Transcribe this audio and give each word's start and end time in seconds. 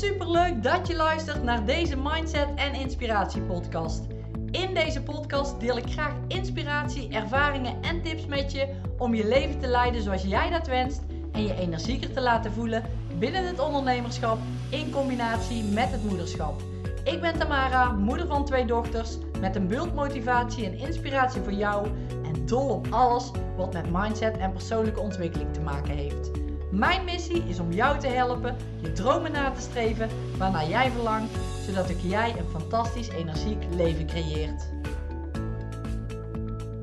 Super 0.00 0.30
leuk 0.30 0.62
dat 0.62 0.86
je 0.86 0.96
luistert 0.96 1.42
naar 1.42 1.64
deze 1.64 1.96
Mindset 1.96 2.48
en 2.54 2.74
Inspiratie 2.74 3.42
podcast. 3.42 4.02
In 4.50 4.74
deze 4.74 5.02
podcast 5.02 5.60
deel 5.60 5.76
ik 5.76 5.90
graag 5.90 6.14
inspiratie, 6.28 7.08
ervaringen 7.08 7.82
en 7.82 8.02
tips 8.02 8.26
met 8.26 8.52
je 8.52 8.68
om 8.98 9.14
je 9.14 9.28
leven 9.28 9.58
te 9.58 9.66
leiden 9.66 10.02
zoals 10.02 10.22
jij 10.22 10.50
dat 10.50 10.66
wenst 10.66 11.00
en 11.32 11.42
je 11.42 11.54
energieker 11.54 12.12
te 12.12 12.20
laten 12.20 12.52
voelen 12.52 12.84
binnen 13.18 13.46
het 13.46 13.58
ondernemerschap 13.60 14.38
in 14.70 14.90
combinatie 14.90 15.64
met 15.64 15.90
het 15.90 16.04
moederschap. 16.04 16.62
Ik 17.04 17.20
ben 17.20 17.38
Tamara, 17.38 17.92
moeder 17.92 18.26
van 18.26 18.44
twee 18.44 18.64
dochters, 18.64 19.18
met 19.40 19.56
een 19.56 19.68
bult 19.68 19.94
motivatie 19.94 20.64
en 20.64 20.78
inspiratie 20.78 21.40
voor 21.40 21.52
jou 21.52 21.86
en 22.24 22.46
dol 22.46 22.68
op 22.68 22.86
alles 22.90 23.30
wat 23.56 23.72
met 23.72 23.92
mindset 23.92 24.36
en 24.36 24.52
persoonlijke 24.52 25.00
ontwikkeling 25.00 25.52
te 25.52 25.60
maken 25.60 25.96
heeft. 25.96 26.39
Mijn 26.70 27.04
missie 27.04 27.42
is 27.48 27.58
om 27.58 27.72
jou 27.72 27.98
te 27.98 28.06
helpen 28.06 28.56
je 28.82 28.92
dromen 28.92 29.32
na 29.32 29.50
te 29.50 29.60
streven 29.60 30.08
waarnaar 30.38 30.68
jij 30.68 30.90
verlangt, 30.90 31.38
zodat 31.66 31.90
ik 31.90 32.00
jij 32.00 32.38
een 32.38 32.48
fantastisch 32.48 33.08
energiek 33.08 33.64
leven 33.74 34.06
creëert. 34.06 34.68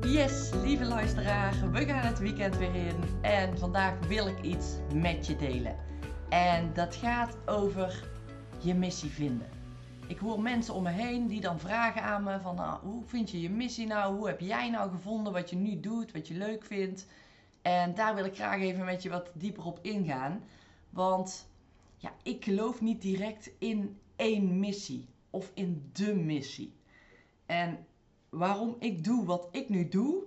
Yes, 0.00 0.50
lieve 0.62 0.84
luisteraar, 0.84 1.70
we 1.72 1.84
gaan 1.84 2.06
het 2.06 2.18
weekend 2.18 2.56
weer 2.56 2.74
in 2.74 2.96
en 3.20 3.58
vandaag 3.58 3.94
wil 4.08 4.26
ik 4.26 4.42
iets 4.42 4.66
met 4.94 5.26
je 5.26 5.36
delen. 5.36 5.76
En 6.28 6.70
dat 6.74 6.94
gaat 6.94 7.36
over 7.46 8.04
je 8.58 8.74
missie 8.74 9.10
vinden. 9.10 9.48
Ik 10.06 10.18
hoor 10.18 10.40
mensen 10.40 10.74
om 10.74 10.82
me 10.82 10.90
heen 10.90 11.26
die 11.26 11.40
dan 11.40 11.60
vragen 11.60 12.02
aan 12.02 12.22
me 12.22 12.40
van 12.40 12.54
nou, 12.54 12.78
hoe 12.82 13.02
vind 13.06 13.30
je 13.30 13.40
je 13.40 13.50
missie 13.50 13.86
nou? 13.86 14.16
Hoe 14.16 14.26
heb 14.26 14.40
jij 14.40 14.70
nou 14.70 14.90
gevonden 14.90 15.32
wat 15.32 15.50
je 15.50 15.56
nu 15.56 15.80
doet, 15.80 16.12
wat 16.12 16.28
je 16.28 16.34
leuk 16.34 16.64
vindt? 16.64 17.06
En 17.62 17.94
daar 17.94 18.14
wil 18.14 18.24
ik 18.24 18.34
graag 18.34 18.60
even 18.60 18.84
met 18.84 19.02
je 19.02 19.08
wat 19.08 19.30
dieper 19.34 19.64
op 19.64 19.78
ingaan. 19.82 20.44
Want 20.90 21.48
ja, 21.96 22.12
ik 22.22 22.44
geloof 22.44 22.80
niet 22.80 23.02
direct 23.02 23.50
in 23.58 23.98
één 24.16 24.58
missie 24.58 25.08
of 25.30 25.50
in 25.54 25.90
de 25.92 26.14
missie. 26.14 26.74
En 27.46 27.86
waarom 28.28 28.76
ik 28.78 29.04
doe 29.04 29.24
wat 29.24 29.48
ik 29.50 29.68
nu 29.68 29.88
doe, 29.88 30.22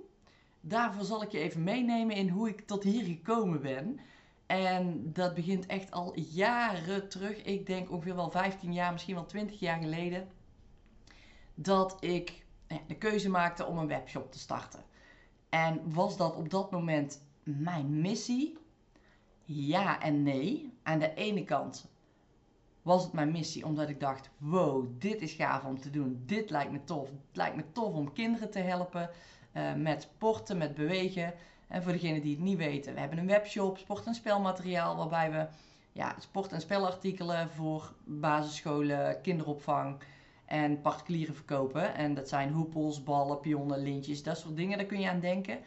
daarvoor 0.61 1.03
zal 1.03 1.21
ik 1.21 1.31
je 1.31 1.39
even 1.39 1.63
meenemen 1.63 2.15
in 2.15 2.29
hoe 2.29 2.49
ik 2.49 2.61
tot 2.61 2.83
hier 2.83 3.03
gekomen 3.03 3.61
ben. 3.61 3.99
En 4.45 5.13
dat 5.13 5.33
begint 5.33 5.65
echt 5.65 5.91
al 5.91 6.19
jaren 6.19 7.09
terug. 7.09 7.43
Ik 7.43 7.65
denk 7.65 7.91
ongeveer 7.91 8.15
wel 8.15 8.31
15 8.31 8.73
jaar, 8.73 8.91
misschien 8.91 9.15
wel 9.15 9.25
20 9.25 9.59
jaar 9.59 9.79
geleden. 9.79 10.27
Dat 11.55 11.97
ik 11.99 12.45
de 12.87 12.95
keuze 12.95 13.29
maakte 13.29 13.65
om 13.65 13.77
een 13.77 13.87
webshop 13.87 14.31
te 14.31 14.39
starten. 14.39 14.83
En 15.49 15.93
was 15.93 16.17
dat 16.17 16.35
op 16.35 16.49
dat 16.49 16.71
moment 16.71 17.21
mijn 17.43 18.01
missie? 18.01 18.57
Ja 19.45 20.01
en 20.01 20.23
nee. 20.23 20.73
Aan 20.83 20.99
de 20.99 21.13
ene 21.13 21.43
kant 21.43 21.91
was 22.81 23.03
het 23.03 23.13
mijn 23.13 23.31
missie 23.31 23.65
omdat 23.65 23.89
ik 23.89 23.99
dacht: 23.99 24.29
wow, 24.37 24.85
dit 24.97 25.21
is 25.21 25.33
gaaf 25.33 25.63
om 25.63 25.79
te 25.79 25.89
doen. 25.89 26.23
Dit 26.25 26.49
lijkt 26.49 26.71
me 26.71 26.83
tof. 26.83 27.09
Het 27.09 27.37
lijkt 27.37 27.55
me 27.55 27.63
tof 27.71 27.93
om 27.93 28.13
kinderen 28.13 28.51
te 28.51 28.59
helpen 28.59 29.09
uh, 29.53 29.73
met 29.73 30.01
sporten, 30.01 30.57
met 30.57 30.75
bewegen. 30.75 31.33
En 31.67 31.83
voor 31.83 31.91
degenen 31.91 32.21
die 32.21 32.35
het 32.35 32.43
niet 32.43 32.57
weten, 32.57 32.93
we 32.93 32.99
hebben 32.99 33.17
een 33.17 33.27
webshop, 33.27 33.77
sport- 33.77 34.05
en 34.05 34.13
spelmateriaal, 34.13 34.95
waarbij 34.95 35.31
we 35.31 35.47
ja, 35.91 36.15
sport- 36.19 36.51
en 36.51 36.61
spelartikelen 36.61 37.49
voor 37.49 37.93
basisscholen, 38.03 39.21
kinderopvang 39.21 39.97
en 40.45 40.81
particulieren 40.81 41.35
verkopen. 41.35 41.95
En 41.95 42.13
dat 42.13 42.29
zijn 42.29 42.51
hoepels, 42.51 43.03
ballen, 43.03 43.39
pionnen, 43.39 43.79
lintjes, 43.79 44.23
dat 44.23 44.37
soort 44.37 44.55
dingen. 44.55 44.77
Daar 44.77 44.87
kun 44.87 44.99
je 44.99 45.09
aan 45.09 45.19
denken. 45.19 45.59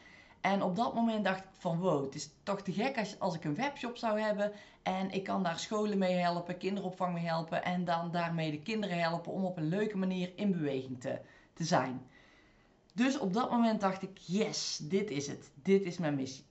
En 0.45 0.62
op 0.62 0.77
dat 0.77 0.95
moment 0.95 1.25
dacht 1.25 1.39
ik 1.39 1.50
van 1.53 1.78
wow, 1.78 2.05
het 2.05 2.14
is 2.14 2.31
toch 2.42 2.62
te 2.62 2.73
gek 2.73 3.17
als, 3.19 3.34
ik 3.34 3.45
een 3.45 3.55
webshop 3.55 3.97
zou 3.97 4.20
hebben 4.20 4.53
en 4.83 5.11
ik 5.11 5.25
kan 5.25 5.42
daar 5.42 5.59
scholen 5.59 5.98
mee 5.98 6.14
helpen, 6.14 6.59
kinderopvang 6.59 7.15
mee 7.15 7.25
helpen 7.25 7.65
en 7.65 7.84
dan 7.84 8.10
daarmee 8.10 8.50
de 8.50 8.62
kinderen 8.62 8.99
helpen 8.99 9.33
om 9.33 9.44
op 9.44 9.56
een 9.56 9.69
leuke 9.69 9.97
manier 9.97 10.33
in 10.37 10.53
beweging 10.53 11.00
te, 11.00 11.21
te 11.53 11.65
zijn. 11.65 12.06
Dus 12.94 13.19
op 13.19 13.33
dat 13.33 13.50
moment 13.50 13.81
dacht 13.81 14.03
ik, 14.03 14.19
yes, 14.19 14.81
dit 14.83 15.10
is 15.10 15.27
het. 15.27 15.50
Dit 15.62 15.83
is 15.83 15.99
mijn 15.99 16.15
missie. 16.15 16.44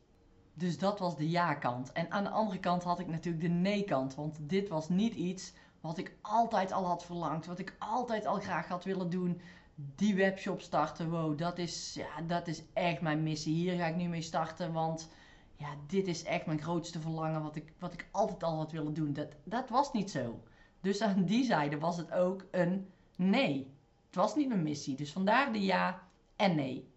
Dus 0.54 0.78
dat 0.78 1.00
was 1.00 1.18
de 1.18 1.30
ja-kant. 1.30 1.92
En 1.92 2.12
aan 2.12 2.24
de 2.24 2.30
andere 2.30 2.60
kant 2.60 2.84
had 2.84 3.00
ik 3.00 3.08
natuurlijk 3.08 3.44
de 3.44 3.50
nee-kant. 3.50 4.16
Want 4.16 4.38
dit 4.42 4.70
was 4.70 4.90
niet 4.90 5.14
iets 5.14 5.54
wat 5.82 5.98
ik 5.98 6.16
altijd 6.22 6.72
al 6.72 6.86
had 6.86 7.06
verlangd. 7.06 7.46
Wat 7.46 7.60
ik 7.60 7.76
altijd 7.80 8.26
al 8.26 8.40
graag 8.40 8.68
had 8.68 8.84
willen 8.84 9.10
doen. 9.10 9.42
Die 9.76 10.16
webshop 10.16 10.62
starten, 10.62 11.10
wow, 11.10 11.38
dat 11.38 11.58
is, 11.58 11.94
ja, 11.94 12.22
dat 12.28 12.48
is 12.48 12.64
echt 12.74 13.02
mijn 13.02 13.24
missie. 13.24 13.54
Hier 13.54 13.78
ga 13.78 13.86
ik 13.86 13.96
nu 13.96 14.08
mee 14.08 14.22
starten, 14.22 14.74
want 14.74 15.10
ja, 15.56 15.68
dit 15.88 16.08
is 16.08 16.24
echt 16.24 16.46
mijn 16.46 16.62
grootste 16.62 17.02
verlangen. 17.02 17.44
Wat 17.44 17.56
ik, 17.56 17.74
wat 17.80 17.94
ik 17.94 18.08
altijd 18.12 18.44
al 18.44 18.58
had 18.58 18.72
willen 18.72 18.94
doen. 18.94 19.14
Dat, 19.14 19.36
dat 19.44 19.70
was 19.70 19.94
niet 19.94 20.12
zo. 20.12 20.44
Dus 20.82 21.02
aan 21.02 21.26
die 21.26 21.44
zijde 21.46 21.80
was 21.80 21.98
het 21.98 22.12
ook 22.12 22.46
een 22.52 22.88
nee. 23.16 23.72
Het 24.06 24.16
was 24.16 24.36
niet 24.36 24.48
mijn 24.48 24.64
missie. 24.64 24.96
Dus 24.96 25.12
vandaar 25.12 25.54
de 25.54 25.62
ja 25.62 26.02
en 26.36 26.56
nee. 26.56 26.92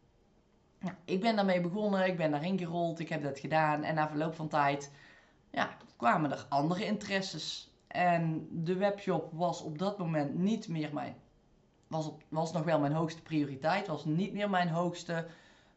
Nou, 0.81 0.95
ik 1.05 1.21
ben 1.21 1.37
daarmee 1.37 1.61
begonnen, 1.61 2.07
ik 2.07 2.17
ben 2.17 2.31
daarin 2.31 2.59
gerold, 2.59 2.99
ik 2.99 3.09
heb 3.09 3.23
dat 3.23 3.39
gedaan 3.39 3.83
en 3.83 3.95
na 3.95 4.09
verloop 4.09 4.35
van 4.35 4.49
tijd 4.49 4.91
ja, 5.51 5.77
kwamen 5.97 6.31
er 6.31 6.47
andere 6.49 6.85
interesses. 6.85 7.75
En 7.87 8.49
de 8.51 8.75
webshop 8.75 9.33
was 9.33 9.63
op 9.63 9.79
dat 9.79 9.99
moment 9.99 10.35
niet 10.35 10.69
meer 10.69 10.93
mijn, 10.93 11.17
was, 11.87 12.07
op, 12.07 12.23
was 12.29 12.53
nog 12.53 12.63
wel 12.63 12.81
mijn 12.81 12.93
hoogste 12.93 13.23
prioriteit, 13.23 13.87
was 13.87 14.05
niet 14.05 14.33
meer 14.33 14.51
mijn 14.51 14.69
hoogste 14.69 15.27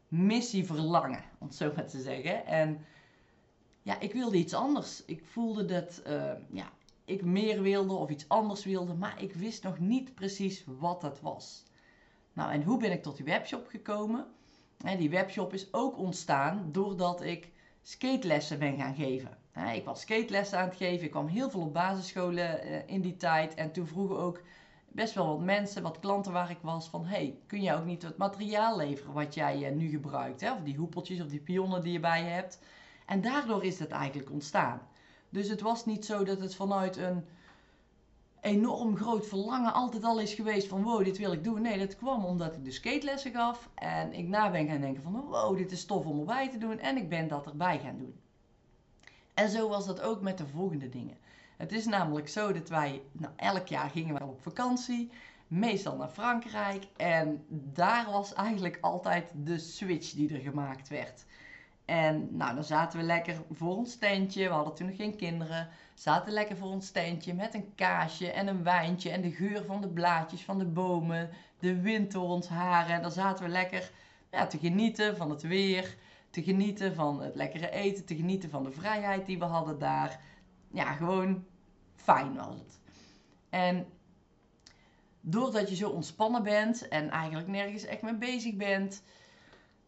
missie 0.08 0.66
verlangen, 0.66 1.24
om 1.38 1.46
het 1.46 1.56
zo 1.56 1.72
maar 1.74 1.86
te 1.86 2.00
zeggen. 2.00 2.46
En 2.46 2.84
ja, 3.82 4.00
ik 4.00 4.12
wilde 4.12 4.36
iets 4.36 4.54
anders. 4.54 5.04
Ik 5.04 5.24
voelde 5.24 5.64
dat 5.64 6.02
uh, 6.06 6.32
ja, 6.50 6.70
ik 7.04 7.24
meer 7.24 7.62
wilde 7.62 7.94
of 7.94 8.10
iets 8.10 8.28
anders 8.28 8.64
wilde, 8.64 8.94
maar 8.94 9.22
ik 9.22 9.34
wist 9.34 9.62
nog 9.62 9.78
niet 9.78 10.14
precies 10.14 10.64
wat 10.66 11.00
dat 11.00 11.20
was. 11.20 11.64
Nou, 12.32 12.52
en 12.52 12.62
hoe 12.62 12.78
ben 12.78 12.92
ik 12.92 13.02
tot 13.02 13.16
die 13.16 13.24
webshop 13.24 13.66
gekomen? 13.66 14.26
die 14.98 15.10
webshop 15.10 15.52
is 15.52 15.72
ook 15.72 15.98
ontstaan 15.98 16.68
doordat 16.72 17.22
ik 17.22 17.50
skatelessen 17.82 18.58
ben 18.58 18.76
gaan 18.76 18.94
geven. 18.94 19.38
ik 19.74 19.84
was 19.84 20.00
skatelessen 20.00 20.58
aan 20.58 20.68
het 20.68 20.76
geven. 20.76 21.04
Ik 21.04 21.10
kwam 21.10 21.26
heel 21.26 21.50
veel 21.50 21.60
op 21.60 21.72
basisscholen 21.72 22.62
eh, 22.62 22.94
in 22.94 23.00
die 23.00 23.16
tijd. 23.16 23.54
En 23.54 23.72
toen 23.72 23.86
vroegen 23.86 24.18
ook 24.18 24.42
best 24.92 25.14
wel 25.14 25.26
wat 25.26 25.40
mensen, 25.40 25.82
wat 25.82 25.98
klanten 25.98 26.32
waar 26.32 26.50
ik 26.50 26.58
was, 26.60 26.88
van... 26.88 27.04
hey, 27.04 27.38
kun 27.46 27.62
jij 27.62 27.76
ook 27.76 27.84
niet 27.84 28.02
het 28.02 28.16
materiaal 28.16 28.76
leveren 28.76 29.12
wat 29.12 29.34
jij 29.34 29.70
uh, 29.70 29.76
nu 29.76 29.88
gebruikt? 29.88 30.40
Hè? 30.40 30.52
Of 30.52 30.60
die 30.62 30.76
hoepeltjes 30.76 31.20
of 31.20 31.28
die 31.28 31.40
pionnen 31.40 31.82
die 31.82 31.92
je 31.92 32.00
bij 32.00 32.22
je 32.22 32.28
hebt. 32.28 32.58
En 33.06 33.20
daardoor 33.20 33.64
is 33.64 33.78
het 33.78 33.90
eigenlijk 33.90 34.30
ontstaan. 34.30 34.80
Dus 35.28 35.48
het 35.48 35.60
was 35.60 35.86
niet 35.86 36.04
zo 36.04 36.24
dat 36.24 36.40
het 36.40 36.54
vanuit 36.54 36.96
een 36.96 37.24
enorm 38.40 38.96
groot 38.96 39.26
verlangen 39.26 39.72
altijd 39.72 40.04
al 40.04 40.20
is 40.20 40.34
geweest 40.34 40.68
van 40.68 40.82
wow, 40.82 41.04
dit 41.04 41.18
wil 41.18 41.32
ik 41.32 41.44
doen. 41.44 41.62
Nee, 41.62 41.78
dat 41.78 41.96
kwam 41.96 42.24
omdat 42.24 42.56
ik 42.56 42.64
de 42.64 42.70
skatelessen 42.70 43.32
gaf 43.32 43.68
en 43.74 44.12
ik 44.12 44.28
na 44.28 44.50
ben 44.50 44.66
gaan 44.66 44.80
denken 44.80 45.02
van 45.02 45.12
wow, 45.12 45.56
dit 45.56 45.72
is 45.72 45.84
tof 45.84 46.04
om 46.04 46.18
erbij 46.18 46.50
te 46.50 46.58
doen 46.58 46.78
en 46.78 46.96
ik 46.96 47.08
ben 47.08 47.28
dat 47.28 47.46
erbij 47.46 47.78
gaan 47.78 47.98
doen. 47.98 48.14
En 49.34 49.48
zo 49.48 49.68
was 49.68 49.86
dat 49.86 50.00
ook 50.00 50.20
met 50.20 50.38
de 50.38 50.46
volgende 50.46 50.88
dingen. 50.88 51.16
Het 51.60 51.72
is 51.72 51.86
namelijk 51.86 52.28
zo 52.28 52.52
dat 52.52 52.68
wij, 52.68 53.02
nou 53.12 53.32
elk 53.36 53.66
jaar 53.66 53.90
gingen 53.90 54.14
we 54.14 54.24
op 54.24 54.42
vakantie, 54.42 55.10
meestal 55.46 55.96
naar 55.96 56.08
Frankrijk 56.08 56.86
en 56.96 57.44
daar 57.48 58.10
was 58.10 58.34
eigenlijk 58.34 58.78
altijd 58.80 59.32
de 59.44 59.58
switch 59.58 60.12
die 60.12 60.34
er 60.34 60.40
gemaakt 60.40 60.88
werd. 60.88 61.24
En 61.84 62.28
nou, 62.36 62.54
dan 62.54 62.64
zaten 62.64 62.98
we 62.98 63.04
lekker 63.04 63.42
voor 63.50 63.76
ons 63.76 63.96
tentje. 63.96 64.48
We 64.48 64.54
hadden 64.54 64.74
toen 64.74 64.86
nog 64.86 64.96
geen 64.96 65.16
kinderen. 65.16 65.68
Zaten 65.94 66.32
lekker 66.32 66.56
voor 66.56 66.68
ons 66.68 66.90
tentje 66.90 67.34
met 67.34 67.54
een 67.54 67.74
kaasje 67.74 68.30
en 68.30 68.46
een 68.46 68.62
wijntje. 68.62 69.10
En 69.10 69.20
de 69.20 69.30
geur 69.30 69.64
van 69.64 69.80
de 69.80 69.88
blaadjes 69.88 70.42
van 70.42 70.58
de 70.58 70.66
bomen. 70.66 71.30
De 71.58 71.80
wind 71.80 72.12
door 72.12 72.28
ons 72.28 72.48
haren. 72.48 72.94
En 72.94 73.02
dan 73.02 73.10
zaten 73.10 73.44
we 73.44 73.50
lekker 73.50 73.90
ja, 74.30 74.46
te 74.46 74.58
genieten 74.58 75.16
van 75.16 75.30
het 75.30 75.42
weer. 75.42 75.96
Te 76.30 76.42
genieten 76.42 76.94
van 76.94 77.22
het 77.22 77.34
lekkere 77.34 77.70
eten. 77.70 78.04
Te 78.04 78.16
genieten 78.16 78.50
van 78.50 78.64
de 78.64 78.70
vrijheid 78.70 79.26
die 79.26 79.38
we 79.38 79.44
hadden 79.44 79.78
daar. 79.78 80.20
Ja, 80.72 80.92
gewoon 80.92 81.44
fijn 82.02 82.34
was 82.34 82.54
het. 82.54 82.78
En 83.50 83.86
doordat 85.20 85.68
je 85.68 85.76
zo 85.76 85.88
ontspannen 85.88 86.42
bent 86.42 86.88
en 86.88 87.10
eigenlijk 87.10 87.48
nergens 87.48 87.84
echt 87.84 88.02
mee 88.02 88.14
bezig 88.14 88.54
bent 88.54 89.02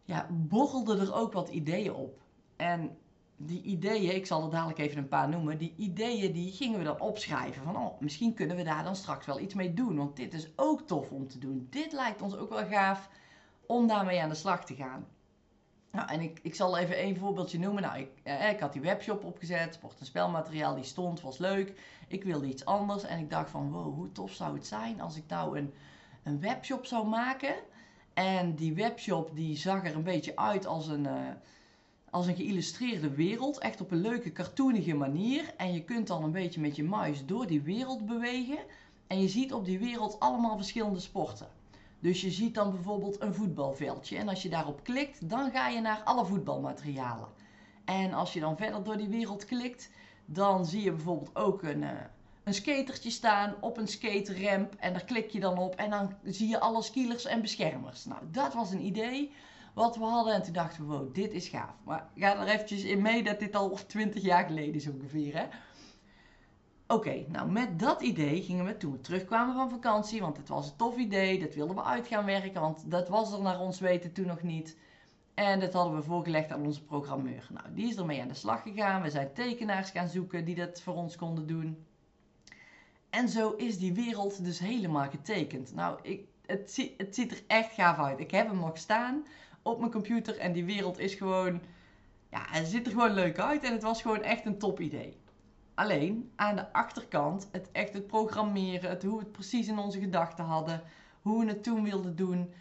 ja, 0.03 0.27
borrelden 0.29 0.99
er 0.99 1.13
ook 1.13 1.33
wat 1.33 1.49
ideeën 1.49 1.93
op. 1.93 2.21
En 2.55 2.97
die 3.37 3.61
ideeën, 3.61 4.15
ik 4.15 4.25
zal 4.25 4.43
er 4.43 4.49
dadelijk 4.49 4.79
even 4.79 4.97
een 4.97 5.07
paar 5.07 5.29
noemen, 5.29 5.57
die 5.57 5.73
ideeën 5.77 6.33
die 6.33 6.51
gingen 6.51 6.79
we 6.79 6.85
dan 6.85 6.99
opschrijven. 6.99 7.63
Van, 7.63 7.77
oh, 7.77 7.99
misschien 7.99 8.33
kunnen 8.33 8.55
we 8.55 8.63
daar 8.63 8.83
dan 8.83 8.95
straks 8.95 9.25
wel 9.25 9.39
iets 9.39 9.53
mee 9.53 9.73
doen, 9.73 9.97
want 9.97 10.15
dit 10.15 10.33
is 10.33 10.51
ook 10.55 10.81
tof 10.81 11.11
om 11.11 11.27
te 11.27 11.39
doen. 11.39 11.67
Dit 11.69 11.91
lijkt 11.91 12.21
ons 12.21 12.35
ook 12.35 12.49
wel 12.49 12.65
gaaf 12.65 13.09
om 13.65 13.87
daarmee 13.87 14.21
aan 14.21 14.29
de 14.29 14.35
slag 14.35 14.65
te 14.65 14.75
gaan. 14.75 15.07
Nou, 15.93 16.09
en 16.09 16.21
ik, 16.21 16.39
ik 16.41 16.55
zal 16.55 16.77
even 16.77 16.97
één 16.97 17.17
voorbeeldje 17.17 17.59
noemen. 17.59 17.81
Nou, 17.81 17.99
ik, 17.99 18.09
eh, 18.23 18.49
ik 18.49 18.59
had 18.59 18.73
die 18.73 18.81
webshop 18.81 19.23
opgezet, 19.23 19.73
sport- 19.73 19.99
en 19.99 20.05
spelmateriaal, 20.05 20.75
die 20.75 20.83
stond, 20.83 21.21
was 21.21 21.37
leuk. 21.37 21.73
Ik 22.07 22.23
wilde 22.23 22.47
iets 22.47 22.65
anders 22.65 23.03
en 23.03 23.19
ik 23.19 23.29
dacht 23.29 23.49
van, 23.49 23.71
wow, 23.71 23.95
hoe 23.95 24.11
tof 24.11 24.31
zou 24.31 24.53
het 24.55 24.67
zijn 24.67 25.01
als 25.01 25.17
ik 25.17 25.23
nou 25.27 25.57
een, 25.57 25.73
een 26.23 26.39
webshop 26.39 26.85
zou 26.85 27.07
maken 27.07 27.55
en 28.13 28.55
die 28.55 28.73
webshop 28.73 29.35
die 29.35 29.57
zag 29.57 29.85
er 29.85 29.95
een 29.95 30.03
beetje 30.03 30.35
uit 30.35 30.65
als 30.65 30.87
een, 30.87 31.03
uh, 31.03 31.29
als 32.09 32.27
een 32.27 32.35
geïllustreerde 32.35 33.09
wereld, 33.09 33.59
echt 33.59 33.81
op 33.81 33.91
een 33.91 34.01
leuke 34.01 34.31
cartoonige 34.31 34.93
manier. 34.93 35.53
En 35.57 35.73
je 35.73 35.83
kunt 35.83 36.07
dan 36.07 36.23
een 36.23 36.31
beetje 36.31 36.61
met 36.61 36.75
je 36.75 36.83
muis 36.83 37.25
door 37.25 37.47
die 37.47 37.61
wereld 37.61 38.05
bewegen. 38.05 38.59
En 39.07 39.21
je 39.21 39.27
ziet 39.27 39.53
op 39.53 39.65
die 39.65 39.79
wereld 39.79 40.19
allemaal 40.19 40.57
verschillende 40.57 40.99
sporten. 40.99 41.47
Dus 42.03 42.21
je 42.21 42.31
ziet 42.31 42.55
dan 42.55 42.71
bijvoorbeeld 42.71 43.21
een 43.21 43.33
voetbalveldje. 43.33 44.17
En 44.17 44.27
als 44.27 44.41
je 44.41 44.49
daarop 44.49 44.83
klikt, 44.83 45.29
dan 45.29 45.51
ga 45.51 45.67
je 45.67 45.81
naar 45.81 46.01
alle 46.03 46.25
voetbalmaterialen. 46.25 47.27
En 47.85 48.13
als 48.13 48.33
je 48.33 48.39
dan 48.39 48.57
verder 48.57 48.83
door 48.83 48.97
die 48.97 49.07
wereld 49.07 49.45
klikt, 49.45 49.89
dan 50.25 50.65
zie 50.65 50.83
je 50.83 50.91
bijvoorbeeld 50.91 51.35
ook 51.35 51.63
een, 51.63 51.81
uh, 51.81 51.89
een 52.43 52.53
skatertje 52.53 53.09
staan 53.09 53.55
op 53.59 53.77
een 53.77 53.87
skaterramp. 53.87 54.75
En 54.79 54.93
daar 54.93 55.03
klik 55.03 55.29
je 55.29 55.39
dan 55.39 55.57
op 55.57 55.75
en 55.75 55.89
dan 55.89 56.13
zie 56.23 56.47
je 56.47 56.59
alle 56.59 56.81
skielers 56.81 57.25
en 57.25 57.41
beschermers. 57.41 58.05
Nou, 58.05 58.21
dat 58.31 58.53
was 58.53 58.71
een 58.71 58.85
idee 58.85 59.31
wat 59.73 59.95
we 59.95 60.03
hadden. 60.03 60.33
En 60.33 60.43
toen 60.43 60.53
dachten 60.53 60.89
we, 60.89 61.11
dit 61.11 61.33
is 61.33 61.47
gaaf. 61.47 61.75
Maar 61.83 62.09
ga 62.15 62.39
er 62.39 62.47
eventjes 62.47 62.83
in 62.83 63.01
mee 63.01 63.23
dat 63.23 63.39
dit 63.39 63.55
al 63.55 63.79
20 63.87 64.21
jaar 64.21 64.45
geleden 64.45 64.75
is 64.75 64.87
ongeveer, 64.87 65.37
hè. 65.37 65.45
Oké, 66.87 67.25
nou 67.27 67.51
met 67.51 67.79
dat 67.79 68.01
idee 68.01 68.41
gingen 68.41 68.65
we 68.65 68.77
toen 68.77 68.91
we 68.91 69.01
terugkwamen 69.01 69.55
van 69.55 69.69
vakantie, 69.69 70.21
want 70.21 70.37
het 70.37 70.49
was 70.49 70.69
een 70.69 70.75
tof 70.75 70.97
idee, 70.97 71.39
dat 71.39 71.55
wilden 71.55 71.75
we 71.75 71.83
uit 71.83 72.07
gaan 72.07 72.25
werken, 72.25 72.61
want 72.61 72.91
dat 72.91 73.09
was 73.09 73.33
er 73.33 73.41
naar 73.41 73.59
ons 73.59 73.79
weten 73.79 74.13
toen 74.13 74.25
nog 74.25 74.41
niet. 74.41 74.77
En 75.33 75.59
dat 75.59 75.73
hadden 75.73 75.95
we 75.95 76.03
voorgelegd 76.03 76.51
aan 76.51 76.65
onze 76.65 76.83
programmeur. 76.83 77.47
Nou, 77.49 77.65
die 77.73 77.89
is 77.89 77.95
ermee 77.95 78.21
aan 78.21 78.27
de 78.27 78.33
slag 78.33 78.61
gegaan. 78.61 79.01
We 79.01 79.09
zijn 79.09 79.33
tekenaars 79.33 79.89
gaan 79.89 80.07
zoeken 80.07 80.45
die 80.45 80.55
dat 80.55 80.81
voor 80.81 80.95
ons 80.95 81.15
konden 81.15 81.47
doen. 81.47 81.85
En 83.09 83.29
zo 83.29 83.51
is 83.51 83.77
die 83.77 83.93
wereld 83.93 84.43
dus 84.43 84.59
helemaal 84.59 85.09
getekend. 85.09 85.73
Nou, 85.73 85.99
ik, 86.01 86.27
het, 86.45 86.91
het 86.97 87.15
ziet 87.15 87.31
er 87.31 87.43
echt 87.47 87.73
gaaf 87.73 87.97
uit. 87.97 88.19
Ik 88.19 88.31
heb 88.31 88.47
hem 88.47 88.59
nog 88.59 88.77
staan 88.77 89.25
op 89.61 89.79
mijn 89.79 89.91
computer 89.91 90.37
en 90.37 90.51
die 90.51 90.65
wereld 90.65 90.99
is 90.99 91.13
gewoon... 91.13 91.61
Ja, 92.29 92.45
het 92.49 92.67
ziet 92.67 92.85
er 92.85 92.91
gewoon 92.91 93.13
leuk 93.13 93.39
uit 93.39 93.63
en 93.63 93.71
het 93.71 93.83
was 93.83 94.01
gewoon 94.01 94.21
echt 94.21 94.45
een 94.45 94.57
top 94.57 94.79
idee. 94.79 95.17
Alleen 95.75 96.31
aan 96.35 96.55
de 96.55 96.73
achterkant, 96.73 97.49
het 97.51 97.71
echt 97.71 97.93
het 97.93 98.07
programmeren, 98.07 98.89
het 98.89 99.03
hoe 99.03 99.17
we 99.17 99.23
het 99.23 99.31
precies 99.31 99.67
in 99.67 99.77
onze 99.77 99.99
gedachten 99.99 100.45
hadden, 100.45 100.81
hoe 101.21 101.45
we 101.45 101.51
het 101.51 101.63
toen 101.63 101.83
wilden 101.83 102.15
doen, 102.15 102.53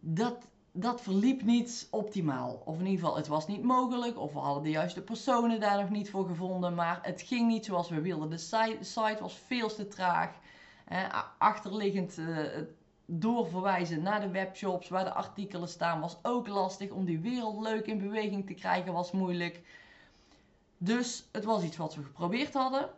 dat, 0.00 0.48
dat 0.72 1.00
verliep 1.00 1.42
niet 1.42 1.88
optimaal. 1.90 2.62
Of 2.64 2.78
in 2.78 2.86
ieder 2.86 3.00
geval, 3.00 3.16
het 3.16 3.26
was 3.26 3.46
niet 3.46 3.62
mogelijk, 3.62 4.18
of 4.18 4.32
we 4.32 4.38
hadden 4.38 4.62
de 4.62 4.70
juiste 4.70 5.02
personen 5.02 5.60
daar 5.60 5.80
nog 5.80 5.90
niet 5.90 6.10
voor 6.10 6.26
gevonden, 6.26 6.74
maar 6.74 6.98
het 7.02 7.22
ging 7.22 7.48
niet 7.48 7.64
zoals 7.64 7.88
we 7.88 8.00
wilden. 8.00 8.30
De 8.30 8.38
site, 8.82 9.16
was 9.20 9.38
veel 9.38 9.68
te 9.68 9.88
traag. 9.88 10.30
Eh, 10.84 11.22
achterliggend 11.38 12.18
uh, 12.18 12.38
doorverwijzen 13.06 14.02
naar 14.02 14.20
de 14.20 14.30
webshops 14.30 14.88
waar 14.88 15.04
de 15.04 15.12
artikelen 15.12 15.68
staan 15.68 16.00
was 16.00 16.18
ook 16.22 16.48
lastig. 16.48 16.90
Om 16.90 17.04
die 17.04 17.20
wereld 17.20 17.60
leuk 17.60 17.86
in 17.86 17.98
beweging 17.98 18.46
te 18.46 18.54
krijgen 18.54 18.92
was 18.92 19.12
moeilijk. 19.12 19.62
Dus 20.82 21.28
het 21.32 21.44
was 21.44 21.62
iets 21.62 21.76
wat 21.76 21.94
we 21.94 22.02
geprobeerd 22.02 22.54
hadden. 22.54 22.88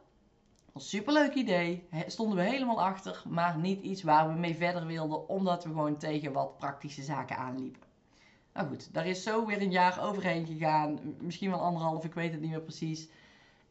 Een 0.73 0.81
superleuk 0.81 1.35
idee. 1.35 1.89
Stonden 2.07 2.37
we 2.37 2.43
helemaal 2.43 2.83
achter. 2.83 3.23
Maar 3.29 3.59
niet 3.59 3.83
iets 3.83 4.03
waar 4.03 4.29
we 4.29 4.39
mee 4.39 4.55
verder 4.55 4.87
wilden. 4.87 5.29
Omdat 5.29 5.65
we 5.65 5.71
gewoon 5.71 5.97
tegen 5.97 6.33
wat 6.33 6.59
praktische 6.59 7.03
zaken 7.03 7.37
aanliepen. 7.37 7.83
Nou 8.53 8.69
goed, 8.69 8.95
daar 8.95 9.07
is 9.07 9.23
zo 9.23 9.47
weer 9.47 9.63
een 9.63 9.71
jaar 9.71 10.05
overheen 10.05 10.47
gegaan. 10.47 10.99
Misschien 11.21 11.51
wel 11.51 11.61
anderhalf, 11.61 12.05
ik 12.05 12.15
weet 12.15 12.33
het 12.33 12.41
niet 12.41 12.51
meer 12.51 12.61
precies. 12.61 13.09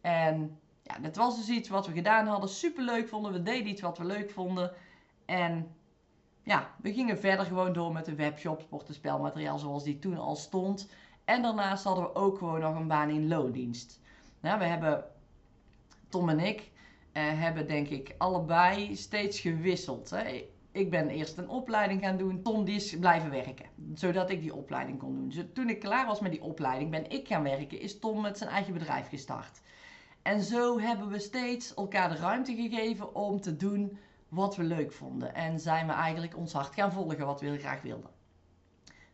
En 0.01 0.59
ja, 0.83 0.99
dat 0.99 1.15
was 1.15 1.37
dus 1.37 1.49
iets 1.49 1.69
wat 1.69 1.87
we 1.87 1.93
gedaan 1.93 2.27
hadden. 2.27 2.49
Superleuk 2.49 3.07
vonden. 3.07 3.31
We 3.31 3.43
deden 3.43 3.67
iets 3.67 3.81
wat 3.81 3.97
we 3.97 4.05
leuk 4.05 4.31
vonden. 4.31 4.71
En 5.25 5.75
ja, 6.43 6.71
we 6.81 6.93
gingen 6.93 7.19
verder 7.19 7.45
gewoon 7.45 7.73
door 7.73 7.91
met 7.91 8.05
de 8.05 8.15
webshop, 8.15 8.61
sporten, 8.61 8.93
spelmateriaal 8.93 9.59
zoals 9.59 9.83
die 9.83 9.99
toen 9.99 10.17
al 10.17 10.35
stond. 10.35 10.89
En 11.25 11.41
daarnaast 11.41 11.83
hadden 11.83 12.03
we 12.03 12.15
ook 12.15 12.37
gewoon 12.37 12.59
nog 12.59 12.75
een 12.75 12.87
baan 12.87 13.09
in 13.09 13.27
loondienst. 13.27 14.00
Nou, 14.41 14.59
we 14.59 14.65
hebben, 14.65 15.03
Tom 16.09 16.29
en 16.29 16.39
ik, 16.39 16.71
eh, 17.11 17.23
hebben 17.23 17.67
denk 17.67 17.87
ik 17.87 18.15
allebei 18.17 18.95
steeds 18.95 19.39
gewisseld. 19.39 20.09
Hè. 20.09 20.49
Ik 20.71 20.89
ben 20.89 21.09
eerst 21.09 21.37
een 21.37 21.49
opleiding 21.49 22.01
gaan 22.01 22.17
doen. 22.17 22.41
Tom 22.41 22.65
die 22.65 22.75
is 22.75 22.99
blijven 22.99 23.29
werken, 23.29 23.65
zodat 23.93 24.29
ik 24.29 24.41
die 24.41 24.55
opleiding 24.55 24.99
kon 24.99 25.15
doen. 25.15 25.29
Dus 25.29 25.45
toen 25.53 25.69
ik 25.69 25.79
klaar 25.79 26.05
was 26.05 26.19
met 26.19 26.31
die 26.31 26.41
opleiding, 26.41 26.91
ben 26.91 27.09
ik 27.09 27.27
gaan 27.27 27.43
werken, 27.43 27.79
is 27.79 27.99
Tom 27.99 28.21
met 28.21 28.37
zijn 28.37 28.49
eigen 28.49 28.73
bedrijf 28.73 29.09
gestart. 29.09 29.61
En 30.21 30.41
zo 30.41 30.79
hebben 30.79 31.07
we 31.07 31.19
steeds 31.19 31.73
elkaar 31.73 32.09
de 32.09 32.15
ruimte 32.15 32.55
gegeven 32.55 33.15
om 33.15 33.41
te 33.41 33.55
doen 33.55 33.97
wat 34.27 34.55
we 34.55 34.63
leuk 34.63 34.91
vonden. 34.91 35.35
En 35.35 35.59
zijn 35.59 35.87
we 35.87 35.93
eigenlijk 35.93 36.37
ons 36.37 36.53
hart 36.53 36.73
gaan 36.73 36.91
volgen 36.91 37.25
wat 37.25 37.41
we 37.41 37.57
graag 37.57 37.81
wilden. 37.81 38.09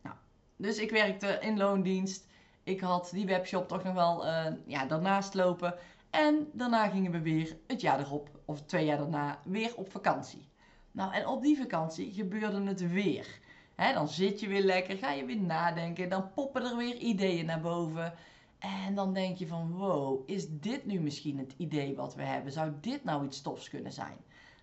Nou, 0.02 0.16
dus 0.56 0.78
ik 0.78 0.90
werkte 0.90 1.38
in 1.40 1.56
loondienst. 1.56 2.27
Ik 2.68 2.80
had 2.80 3.10
die 3.12 3.26
webshop 3.26 3.68
toch 3.68 3.84
nog 3.84 3.94
wel 3.94 4.26
uh, 4.26 4.46
ja, 4.66 4.86
daarnaast 4.86 5.34
lopen. 5.34 5.74
En 6.10 6.50
daarna 6.52 6.88
gingen 6.88 7.12
we 7.12 7.20
weer 7.20 7.56
het 7.66 7.80
jaar 7.80 8.00
erop, 8.00 8.28
of 8.44 8.62
twee 8.62 8.84
jaar 8.84 8.98
daarna, 8.98 9.38
weer 9.44 9.76
op 9.76 9.90
vakantie. 9.90 10.48
Nou, 10.92 11.12
en 11.12 11.26
op 11.26 11.42
die 11.42 11.58
vakantie 11.58 12.12
gebeurde 12.12 12.62
het 12.62 12.90
weer. 12.90 13.40
dan 13.76 14.08
zit 14.08 14.40
je 14.40 14.48
weer 14.48 14.62
lekker, 14.62 14.96
ga 14.96 15.12
je 15.12 15.24
weer 15.24 15.40
nadenken, 15.40 16.08
dan 16.08 16.32
poppen 16.32 16.64
er 16.64 16.76
weer 16.76 16.96
ideeën 16.96 17.46
naar 17.46 17.60
boven. 17.60 18.14
En 18.58 18.94
dan 18.94 19.12
denk 19.12 19.36
je 19.36 19.46
van, 19.46 19.72
wow, 19.72 20.22
is 20.30 20.46
dit 20.48 20.86
nu 20.86 21.00
misschien 21.00 21.38
het 21.38 21.54
idee 21.56 21.96
wat 21.96 22.14
we 22.14 22.22
hebben? 22.22 22.52
Zou 22.52 22.72
dit 22.80 23.04
nou 23.04 23.24
iets 23.24 23.36
stofs 23.36 23.68
kunnen 23.68 23.92
zijn? 23.92 24.16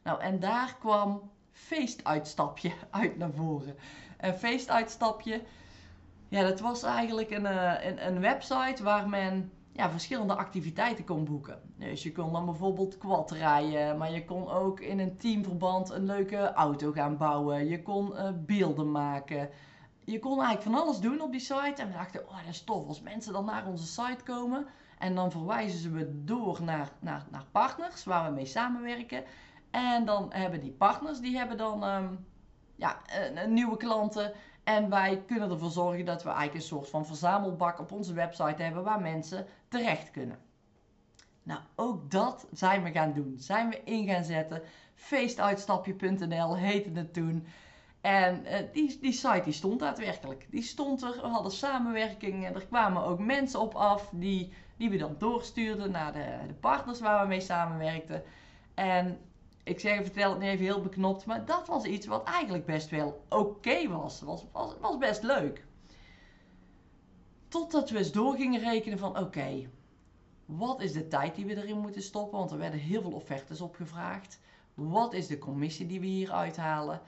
Nou, 0.04 0.22
en 0.22 0.40
daar 0.40 0.78
kwam 0.80 1.31
feestuitstapje 1.52 2.72
uit 2.90 3.18
naar 3.18 3.34
voren. 3.34 3.75
Een 4.18 4.38
feestuitstapje, 4.38 5.42
ja, 6.27 6.44
dat 6.44 6.60
was 6.60 6.83
eigenlijk 6.83 7.31
een, 7.31 7.45
eh, 7.45 7.86
een, 7.86 8.07
een 8.07 8.19
website 8.19 8.83
waar 8.83 9.10
men 9.10 9.51
ja, 9.72 9.89
verschillende 9.89 10.36
activiteiten 10.36 11.06
kon 11.06 11.25
boeken. 11.25 11.60
Dus 11.77 12.04
je 12.04 12.12
kon 12.12 12.31
dan 12.31 12.45
bijvoorbeeld 12.45 12.98
quad 12.98 13.31
rijden, 13.31 13.98
maar 13.98 14.12
je 14.12 14.25
kon 14.25 14.50
ook 14.50 14.80
in 14.80 15.00
een 15.00 15.18
teamverband 15.18 15.89
een 15.89 16.06
leuke 16.06 16.54
auto 16.54 16.92
gaan 16.92 17.18
bouwen. 17.18 17.68
Je 17.68 17.81
kon 17.81 18.12
uh, 18.12 18.30
beelden 18.36 18.92
maken. 18.92 19.50
Je 20.04 20.19
kon 20.19 20.42
eigenlijk 20.42 20.62
van 20.62 20.83
alles 20.83 21.00
doen 21.00 21.22
op 21.22 21.31
die 21.31 21.39
site. 21.39 21.81
En 21.81 21.88
we 21.88 21.94
dachten, 21.94 22.28
oh 22.30 22.38
dat 22.38 22.54
is 22.54 22.63
tof. 22.63 22.88
Als 22.88 23.01
mensen 23.01 23.33
dan 23.33 23.45
naar 23.45 23.68
onze 23.68 23.86
site 23.86 24.24
komen 24.24 24.66
en 25.00 25.16
dan 25.16 25.31
verwijzen 25.31 25.80
ze 25.80 25.89
we 25.89 26.24
door 26.24 26.63
naar, 26.63 26.92
naar, 27.00 27.25
naar 27.31 27.45
partners 27.51 28.04
waar 28.04 28.30
we 28.30 28.36
mee 28.36 28.45
samenwerken. 28.45 29.24
En 29.71 30.06
dan 30.06 30.25
hebben 30.30 30.60
die 30.60 30.71
partners, 30.71 31.19
die 31.19 31.38
hebben 31.38 31.57
dan 31.57 31.83
um, 31.83 32.25
ja, 32.75 33.01
nieuwe 33.48 33.78
klanten. 33.78 34.33
En 34.66 34.90
wij 34.90 35.24
kunnen 35.28 35.50
ervoor 35.50 35.72
zorgen 35.72 36.06
dat 36.06 36.24
we 36.24 36.30
eigenlijk 36.30 36.58
een 36.58 36.68
soort 36.68 36.90
van 36.90 37.06
verzamelbak 37.06 37.80
op 37.80 37.92
onze 37.92 38.14
website 38.14 38.64
hebben 38.64 38.84
waar 38.84 39.02
mensen 39.02 39.45
terecht 39.68 40.12
kunnen. 40.12 40.38
Nou, 41.44 41.60
ook 41.76 42.12
dat 42.12 42.48
zijn 42.52 42.84
we 42.84 42.92
gaan 42.92 43.14
doen. 43.14 43.36
Zijn 43.38 43.69
we 43.69 43.81
in 43.84 44.07
gaan 44.07 44.24
zetten. 44.24 44.62
Feestuitstapje.nl 44.95 46.57
heette 46.57 46.90
het 46.94 47.14
toen. 47.14 47.48
En 48.02 48.44
uh, 48.45 48.57
die, 48.74 48.98
die 49.02 49.12
site 49.12 49.42
die 49.44 49.54
stond 49.54 49.80
daadwerkelijk. 49.80 50.48
Die 50.50 50.62
stond 50.62 51.04
er. 51.04 51.12
We 51.22 51.28
hadden 51.28 51.52
samenwerking. 51.52 52.45
En 52.45 52.56
er 52.56 52.66
kwamen 52.66 53.04
ook 53.04 53.19
mensen 53.19 53.60
op 53.60 53.74
af 53.74 54.10
die, 54.14 54.54
die 54.78 54.90
we 54.90 54.98
dan 54.98 55.16
doorstuurden 55.18 55.92
naar 55.92 56.14
de, 56.14 56.38
de 56.48 56.54
partners 56.54 57.00
waar 57.00 57.22
we 57.22 57.28
mee 57.28 57.42
samenwerkten. 57.42 58.24
En 58.74 59.19
ik 59.66 59.80
zeg, 59.80 60.02
vertel 60.02 60.30
het 60.30 60.40
nu 60.40 60.48
even 60.48 60.66
heel 60.66 60.81
beknopt, 60.81 61.26
maar 61.26 61.45
dat 61.45 61.68
was 61.68 61.84
iets 61.84 62.06
wat 62.06 62.24
eigenlijk 62.24 62.66
best 62.66 62.90
wel 62.90 63.26
oké 63.30 63.88
was. 63.88 64.22
was. 64.22 64.45
Was, 64.52 64.76
was. 64.80 64.98
best 64.98 65.24
leuk. 65.24 65.66
Totdat 67.48 67.90
we 67.90 67.98
eens 67.98 68.12
door 68.12 68.36
gingen 68.36 68.60
rekenen 68.60 68.98
van 68.98 69.19
oké, 69.19 69.69
wat 70.45 70.81
is 70.81 70.94
de 70.94 71.07
tijd 71.07 71.36
die 71.36 71.45
we 71.45 71.56
erin 71.56 71.80
moeten 71.80 72.02
stoppen? 72.02 72.38
Want 72.38 72.52
er 72.52 72.57
werden 72.57 72.80
heel 72.80 73.02
veel 73.02 73.12
offertes 73.12 73.62
opgevraagd. 73.62 74.40
Wat 74.74 75.14
is 75.14 75.28
de 75.28 75.38
commissie 75.38 75.88
die 75.88 76.00
we 76.00 76.06
hier 76.06 76.31
uithalen? 76.31 77.02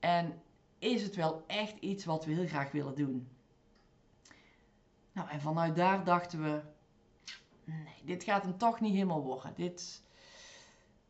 En 0.00 0.42
is 0.78 1.02
het 1.02 1.14
wel 1.14 1.44
echt 1.46 1.78
iets 1.78 2.04
wat 2.04 2.24
we 2.24 2.32
heel 2.32 2.46
graag 2.46 2.70
willen 2.70 2.94
doen? 2.94 3.28
Nou, 5.12 5.28
en 5.28 5.40
vanuit 5.40 5.76
daar 5.76 6.04
dachten 6.04 6.42
we, 6.42 6.60
nee, 7.64 8.02
dit 8.04 8.24
gaat 8.24 8.42
hem 8.42 8.58
toch 8.58 8.80
niet 8.80 8.94
helemaal 8.94 9.22
worden. 9.22 9.52
Dit, 9.54 10.02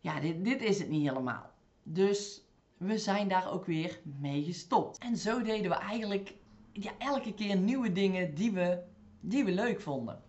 ja, 0.02 0.20
dit, 0.20 0.62
is 0.62 0.78
het 0.78 0.88
niet 0.88 1.08
helemaal. 1.08 1.50
Dus 1.82 2.42
we 2.76 2.98
zijn 2.98 3.28
daar 3.28 3.52
ook 3.52 3.66
weer 3.66 4.00
mee 4.02 4.44
gestopt. 4.44 4.98
En 4.98 5.16
zo 5.16 5.42
deden 5.42 5.70
we 5.70 5.76
eigenlijk 5.76 6.34
ja, 6.72 6.90
elke 6.98 7.34
keer 7.34 7.56
nieuwe 7.56 7.92
dingen 7.92 8.34
die 8.34 8.52
we, 8.52 8.82
die 9.20 9.44
we 9.44 9.52
leuk 9.52 9.80
vonden. 9.80 10.22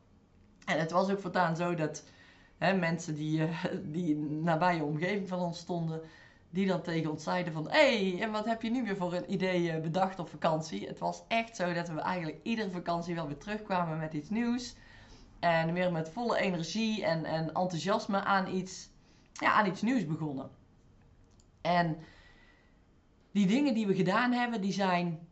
En 0.66 0.80
het 0.80 0.92
was 0.92 1.10
ook 1.10 1.20
voortaan 1.20 1.56
zo 1.56 1.76
dat 1.76 2.04
hè, 2.58 2.74
mensen 2.74 3.16
die, 3.16 3.40
uh, 3.40 3.66
die 3.84 4.16
nabij 4.18 4.82
omgeving 4.82 5.28
van 5.28 5.40
ons 5.40 5.60
stonden, 5.60 6.02
die 6.50 6.68
dan 6.68 6.82
tegen 6.82 7.12
ons 7.12 7.24
zeiden 7.24 7.54
van... 7.54 7.70
Hey, 7.70 8.22
en 8.22 8.32
wat 8.32 8.46
heb 8.46 8.62
je 8.62 8.70
nu 8.72 8.84
weer 8.84 8.98
voor 8.98 9.14
een 9.14 9.32
idee 9.34 9.72
eh, 9.72 9.82
bedacht 9.82 10.20
op 10.20 10.30
vakantie? 10.30 10.88
Het 10.88 11.00
was 11.00 11.24
echt 11.28 11.56
zo 11.56 11.74
dat 11.74 11.90
we 11.90 12.00
eigenlijk 12.00 12.40
iedere 12.44 12.72
vakantie 12.72 13.16
wel 13.16 13.28
weer 13.28 13.38
terugkwamen 13.38 13.98
met 13.98 14.14
iets 14.14 14.30
nieuws. 14.30 14.76
En 15.40 15.74
weer 15.74 15.92
met 15.92 16.10
volle 16.10 16.38
energie 16.38 17.06
en, 17.06 17.26
en 17.26 17.46
enthousiasme 17.46 18.24
aan 18.24 18.48
iets 18.48 18.90
ja, 19.34 19.54
aan 19.54 19.66
iets 19.66 19.82
nieuws 19.82 20.06
begonnen. 20.06 20.50
En 21.62 21.98
die 23.32 23.48
dingen 23.48 23.74
die 23.74 23.88
we 23.88 23.96
gedaan 23.96 24.32
hebben, 24.32 24.62
die 24.62 24.74
zijn 24.74 25.28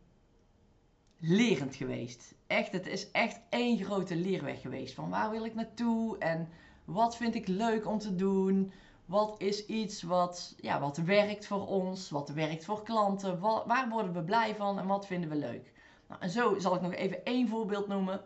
lerend 1.18 1.74
geweest. 1.74 2.34
Echt, 2.46 2.72
het 2.72 2.86
is 2.86 3.10
echt 3.10 3.40
één 3.48 3.84
grote 3.84 4.16
leerweg 4.16 4.60
geweest. 4.60 4.94
Van 4.94 5.10
waar 5.10 5.30
wil 5.30 5.44
ik 5.44 5.54
naartoe 5.54 6.18
en 6.18 6.48
wat 6.84 7.16
vind 7.16 7.34
ik 7.34 7.48
leuk 7.48 7.86
om 7.86 7.98
te 7.98 8.14
doen? 8.14 8.72
Wat 9.04 9.34
is 9.40 9.66
iets 9.66 10.02
wat, 10.02 10.54
ja, 10.60 10.80
wat 10.80 10.96
werkt 10.96 11.46
voor 11.46 11.66
ons? 11.66 12.10
Wat 12.10 12.28
werkt 12.28 12.64
voor 12.64 12.82
klanten? 12.82 13.40
waar 13.40 13.88
worden 13.88 14.12
we 14.12 14.22
blij 14.22 14.54
van 14.54 14.78
en 14.78 14.86
wat 14.86 15.06
vinden 15.06 15.30
we 15.30 15.36
leuk? 15.36 15.72
Nou, 16.08 16.20
en 16.20 16.30
zo 16.30 16.58
zal 16.58 16.74
ik 16.74 16.80
nog 16.80 16.92
even 16.92 17.24
één 17.24 17.48
voorbeeld 17.48 17.88
noemen. 17.88 18.20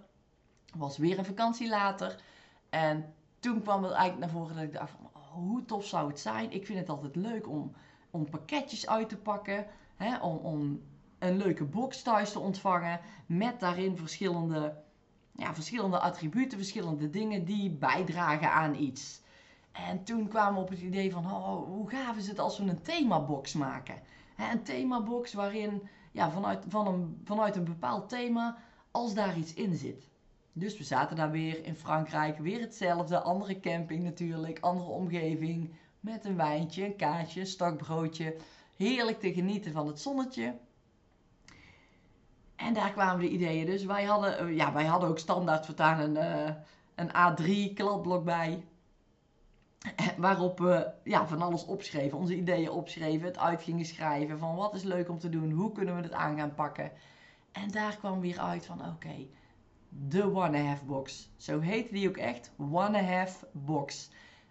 Was 0.76 0.99
weer 0.99 1.18
een 1.18 1.25
vakantie 1.25 1.68
later. 1.68 2.21
En 2.71 3.14
toen 3.40 3.62
kwam 3.62 3.83
het 3.83 3.92
eigenlijk 3.92 4.33
naar 4.33 4.40
voren 4.40 4.54
dat 4.54 4.64
ik 4.64 4.73
dacht 4.73 4.90
van, 4.90 5.11
oh, 5.12 5.25
hoe 5.36 5.64
tof 5.64 5.84
zou 5.84 6.08
het 6.08 6.20
zijn? 6.20 6.52
Ik 6.52 6.66
vind 6.66 6.78
het 6.78 6.88
altijd 6.88 7.16
leuk 7.16 7.48
om, 7.48 7.72
om 8.10 8.30
pakketjes 8.30 8.86
uit 8.86 9.08
te 9.08 9.16
pakken. 9.16 9.66
Hè, 9.96 10.18
om, 10.18 10.36
om 10.36 10.82
een 11.18 11.36
leuke 11.36 11.64
box 11.64 12.02
thuis 12.02 12.32
te 12.32 12.38
ontvangen. 12.38 13.00
Met 13.26 13.60
daarin 13.60 13.96
verschillende, 13.96 14.76
ja, 15.32 15.54
verschillende 15.54 15.98
attributen, 15.98 16.58
verschillende 16.58 17.10
dingen 17.10 17.44
die 17.44 17.70
bijdragen 17.70 18.52
aan 18.52 18.74
iets. 18.74 19.20
En 19.72 20.04
toen 20.04 20.28
kwamen 20.28 20.54
we 20.54 20.60
op 20.60 20.68
het 20.68 20.80
idee 20.80 21.12
van, 21.12 21.24
oh, 21.24 21.64
hoe 21.66 21.90
gaaf 21.90 22.16
is 22.16 22.28
het 22.28 22.38
als 22.38 22.58
we 22.58 22.64
een 22.64 22.82
themabox 22.82 23.52
maken? 23.52 24.02
Hè, 24.34 24.52
een 24.52 24.62
themabox 24.62 25.32
waarin 25.32 25.88
ja, 26.12 26.30
vanuit, 26.30 26.64
van 26.68 26.86
een, 26.86 27.20
vanuit 27.24 27.56
een 27.56 27.64
bepaald 27.64 28.08
thema, 28.08 28.58
als 28.90 29.14
daar 29.14 29.38
iets 29.38 29.54
in 29.54 29.74
zit. 29.74 30.08
Dus 30.58 30.78
we 30.78 30.84
zaten 30.84 31.16
daar 31.16 31.30
weer 31.30 31.64
in 31.64 31.75
Frankrijk, 31.75 32.38
weer 32.38 32.60
hetzelfde, 32.60 33.20
andere 33.20 33.60
camping 33.60 34.02
natuurlijk, 34.02 34.58
andere 34.60 34.90
omgeving, 34.90 35.75
met 36.00 36.25
een 36.25 36.36
wijntje, 36.36 36.84
een 36.84 36.96
kaasje, 36.96 37.40
een 37.40 37.46
stokbroodje. 37.46 38.36
Heerlijk 38.76 39.20
te 39.20 39.32
genieten 39.32 39.72
van 39.72 39.86
het 39.86 40.00
zonnetje. 40.00 40.54
En 42.56 42.75
daar 42.75 42.92
kwamen 42.92 43.25
de 43.25 43.30
ideeën. 43.30 43.66
Dus 43.66 43.84
wij 43.84 44.04
hadden, 44.04 44.38
eh, 44.38 44.56
ja, 44.56 44.72
wij 44.72 44.84
hadden 44.84 45.08
ook 45.08 45.18
standaard 45.18 45.64
vertaan 45.64 46.00
een, 46.00 46.14
uh, 46.14 46.54
een 46.94 47.10
A3 47.10 47.75
kladblok 47.75 48.25
bij. 48.25 48.64
Waarop 50.16 50.58
we 50.58 50.90
ja, 51.04 51.26
van 51.26 51.42
alles 51.42 51.64
opschreven, 51.64 52.18
onze 52.18 52.36
ideeën 52.36 52.70
opschreven, 52.70 53.26
het 53.26 53.38
uit 53.38 53.62
gingen 53.62 53.84
schrijven 53.84 54.38
van 54.38 54.56
wat 54.56 54.75
is 54.75 54.82
leuk 54.82 55.08
om 55.08 55.18
te 55.18 55.28
doen, 55.28 55.50
hoe 55.50 55.72
kunnen 55.72 55.96
we 55.96 56.02
het 56.02 56.12
aan 56.12 56.36
gaan 56.36 56.54
pakken. 56.54 56.92
En 57.52 57.70
daar 57.70 57.96
kwam 57.96 58.20
weer 58.20 58.38
uit 58.38 58.66
van 58.66 58.86
oké, 58.86 59.26
de 59.88 60.34
One 60.34 60.58
Half 60.58 60.84
Box. 60.84 61.30
Zo 61.36 61.60
heette 61.60 61.92
die 61.92 62.08
ook 62.08 62.16
echt, 62.16 62.50
One 62.70 63.02
Half 63.02 63.44
Box. 63.52 64.10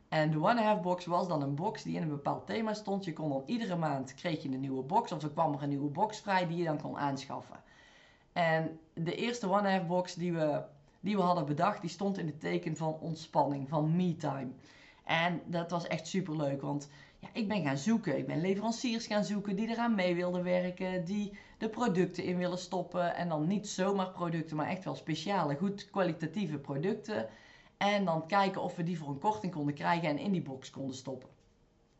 En 0.09 0.31
de 0.31 0.37
One 0.37 0.61
Half 0.61 0.81
Box 0.81 1.05
was 1.05 1.27
dan 1.27 1.41
een 1.41 1.55
box 1.55 1.83
die 1.83 1.95
in 1.95 2.01
een 2.01 2.09
bepaald 2.09 2.45
thema 2.45 2.73
stond. 2.73 3.05
Je 3.05 3.13
kon 3.13 3.29
dan 3.29 3.43
iedere 3.45 3.75
maand 3.75 4.13
kreeg 4.13 4.43
je 4.43 4.49
een 4.49 4.59
nieuwe 4.59 4.83
box 4.83 5.11
of 5.11 5.23
er 5.23 5.29
kwam 5.29 5.53
er 5.53 5.63
een 5.63 5.69
nieuwe 5.69 5.89
box 5.89 6.19
vrij 6.19 6.47
die 6.47 6.57
je 6.57 6.63
dan 6.63 6.81
kon 6.81 6.97
aanschaffen. 6.97 7.63
En 8.33 8.79
de 8.93 9.15
eerste 9.15 9.49
One 9.49 9.69
Half 9.69 9.87
Box 9.87 10.13
die 10.13 10.33
we, 10.33 10.63
die 10.99 11.15
we 11.15 11.21
hadden 11.21 11.45
bedacht, 11.45 11.81
die 11.81 11.89
stond 11.89 12.17
in 12.17 12.25
het 12.25 12.39
teken 12.39 12.77
van 12.77 12.97
ontspanning, 12.99 13.69
van 13.69 13.95
me 13.95 14.15
time. 14.15 14.51
En 15.03 15.41
dat 15.45 15.71
was 15.71 15.87
echt 15.87 16.07
super 16.07 16.35
leuk, 16.35 16.61
want 16.61 16.89
ik 17.33 17.47
ben 17.47 17.63
gaan 17.63 17.77
zoeken. 17.77 18.17
Ik 18.17 18.27
ben 18.27 18.41
leveranciers 18.41 19.07
gaan 19.07 19.23
zoeken 19.23 19.55
die 19.55 19.69
eraan 19.69 19.95
mee 19.95 20.15
wilden 20.15 20.43
werken, 20.43 21.05
die 21.05 21.37
de 21.57 21.69
producten 21.69 22.23
in 22.23 22.37
willen 22.37 22.57
stoppen. 22.57 23.15
En 23.15 23.29
dan 23.29 23.47
niet 23.47 23.67
zomaar 23.67 24.11
producten, 24.11 24.55
maar 24.55 24.67
echt 24.67 24.83
wel 24.83 24.95
speciale, 24.95 25.55
goed 25.55 25.89
kwalitatieve 25.89 26.57
producten. 26.57 27.27
En 27.77 28.05
dan 28.05 28.27
kijken 28.27 28.61
of 28.61 28.75
we 28.75 28.83
die 28.83 28.97
voor 28.97 29.09
een 29.09 29.19
korting 29.19 29.53
konden 29.53 29.73
krijgen 29.73 30.09
en 30.09 30.17
in 30.17 30.31
die 30.31 30.41
box 30.41 30.69
konden 30.69 30.95
stoppen. 30.95 31.29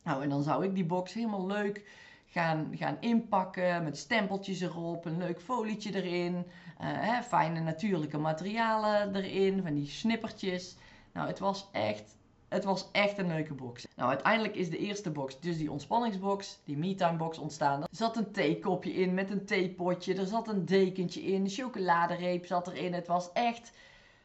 Nou, 0.03 0.23
en 0.23 0.29
dan 0.29 0.43
zou 0.43 0.65
ik 0.65 0.75
die 0.75 0.85
box 0.85 1.13
helemaal 1.13 1.47
leuk 1.47 1.83
gaan, 2.25 2.71
gaan 2.77 2.97
inpakken 2.99 3.83
met 3.83 3.97
stempeltjes 3.97 4.61
erop, 4.61 5.05
een 5.05 5.17
leuk 5.17 5.41
folietje 5.41 5.95
erin, 5.95 6.33
uh, 6.35 6.43
hè, 6.77 7.23
fijne 7.23 7.59
natuurlijke 7.59 8.17
materialen 8.17 9.15
erin, 9.15 9.61
van 9.63 9.73
die 9.73 9.87
snippertjes. 9.87 10.77
Nou, 11.13 11.27
het 11.27 11.39
was 11.39 11.69
echt 11.71 12.17
het 12.47 12.63
was 12.63 12.89
echt 12.91 13.17
een 13.17 13.27
leuke 13.27 13.53
box. 13.53 13.87
Nou, 13.95 14.09
uiteindelijk 14.09 14.55
is 14.55 14.69
de 14.69 14.77
eerste 14.77 15.11
box, 15.11 15.39
dus 15.39 15.57
die 15.57 15.71
ontspanningsbox, 15.71 16.59
die 16.63 16.77
me-time 16.77 17.17
box 17.17 17.37
ontstaan. 17.37 17.81
Er 17.81 17.87
zat 17.91 18.17
een 18.17 18.31
theekopje 18.31 18.93
in 18.93 19.13
met 19.13 19.29
een 19.31 19.45
theepotje. 19.45 20.15
Er 20.15 20.25
zat 20.25 20.47
een 20.47 20.65
dekentje 20.65 21.21
in. 21.21 21.49
Chocoladereep 21.49 22.45
zat 22.45 22.67
erin. 22.67 22.93
Het 22.93 23.07
was 23.07 23.31
echt, 23.33 23.71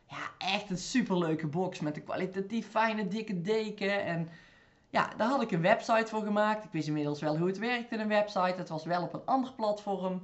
ja, 0.08 0.30
echt 0.38 0.70
een 0.70 0.78
superleuke 0.78 1.46
box 1.46 1.80
met 1.80 1.96
een 1.96 2.04
kwalitatief 2.04 2.70
fijne 2.70 3.08
dikke 3.08 3.40
deken. 3.40 4.04
En 4.04 4.28
ja, 4.90 5.10
daar 5.16 5.28
had 5.28 5.42
ik 5.42 5.50
een 5.50 5.62
website 5.62 6.06
voor 6.06 6.22
gemaakt. 6.22 6.64
Ik 6.64 6.72
wist 6.72 6.88
inmiddels 6.88 7.20
wel 7.20 7.38
hoe 7.38 7.46
het 7.46 7.58
werkte, 7.58 7.96
een 7.96 8.08
website. 8.08 8.54
Het 8.56 8.68
was 8.68 8.84
wel 8.84 9.02
op 9.02 9.14
een 9.14 9.24
ander 9.24 9.52
platform. 9.52 10.22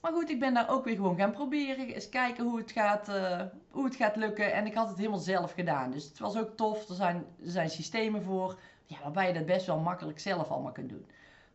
Maar 0.00 0.12
goed, 0.12 0.30
ik 0.30 0.40
ben 0.40 0.54
daar 0.54 0.70
ook 0.70 0.84
weer 0.84 0.94
gewoon 0.94 1.16
gaan 1.16 1.32
proberen. 1.32 1.88
Eens 1.88 2.08
kijken 2.08 2.44
hoe 2.44 2.58
het 2.58 2.72
gaat, 2.72 3.08
uh, 3.08 3.42
hoe 3.70 3.84
het 3.84 3.96
gaat 3.96 4.16
lukken. 4.16 4.52
En 4.52 4.66
ik 4.66 4.74
had 4.74 4.88
het 4.88 4.96
helemaal 4.96 5.18
zelf 5.18 5.52
gedaan. 5.52 5.90
Dus 5.90 6.04
het 6.04 6.18
was 6.18 6.36
ook 6.36 6.56
tof. 6.56 6.88
Er 6.88 6.94
zijn, 6.94 7.16
er 7.16 7.50
zijn 7.50 7.70
systemen 7.70 8.22
voor 8.22 8.58
ja, 8.86 8.96
waarbij 9.02 9.26
je 9.26 9.32
dat 9.32 9.46
best 9.46 9.66
wel 9.66 9.78
makkelijk 9.78 10.20
zelf 10.20 10.48
allemaal 10.48 10.72
kunt 10.72 10.88
doen. 10.88 11.06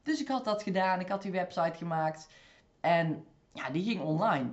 Dus 0.04 0.22
ik 0.22 0.28
had 0.28 0.46
dat 0.46 0.64
gedaan. 0.64 1.00
Ik 1.00 1.10
had 1.10 1.22
die 1.22 1.32
website 1.32 1.78
gemaakt. 1.78 2.30
En 2.82 3.26
ja, 3.52 3.70
die 3.70 3.84
ging 3.84 4.02
online. 4.02 4.50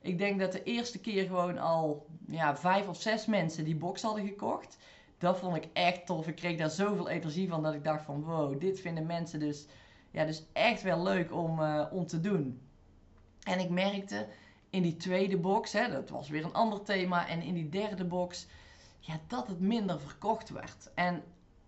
Ik 0.00 0.18
denk 0.18 0.40
dat 0.40 0.52
de 0.52 0.62
eerste 0.62 1.00
keer 1.00 1.26
gewoon 1.26 1.58
al 1.58 2.06
ja, 2.26 2.56
vijf 2.56 2.88
of 2.88 3.00
zes 3.00 3.26
mensen 3.26 3.64
die 3.64 3.76
box 3.76 4.02
hadden 4.02 4.26
gekocht. 4.26 4.78
Dat 5.18 5.38
vond 5.38 5.56
ik 5.56 5.68
echt 5.72 6.06
tof. 6.06 6.26
Ik 6.26 6.36
kreeg 6.36 6.58
daar 6.58 6.70
zoveel 6.70 7.08
energie 7.08 7.48
van 7.48 7.62
dat 7.62 7.74
ik 7.74 7.84
dacht 7.84 8.04
van 8.04 8.22
wow, 8.22 8.60
dit 8.60 8.80
vinden 8.80 9.06
mensen 9.06 9.40
dus, 9.40 9.66
ja, 10.10 10.24
dus 10.24 10.44
echt 10.52 10.82
wel 10.82 11.02
leuk 11.02 11.32
om, 11.32 11.60
uh, 11.60 11.86
om 11.90 12.06
te 12.06 12.20
doen. 12.20 12.60
En 13.42 13.58
ik 13.58 13.70
merkte 13.70 14.28
in 14.70 14.82
die 14.82 14.96
tweede 14.96 15.36
box, 15.36 15.72
hè, 15.72 15.90
dat 15.90 16.10
was 16.10 16.28
weer 16.28 16.44
een 16.44 16.54
ander 16.54 16.82
thema, 16.82 17.28
en 17.28 17.42
in 17.42 17.54
die 17.54 17.68
derde 17.68 18.04
box, 18.04 18.46
ja, 18.98 19.20
dat 19.26 19.48
het 19.48 19.60
minder 19.60 20.00
verkocht 20.00 20.50
werd. 20.50 20.90
En 20.94 21.22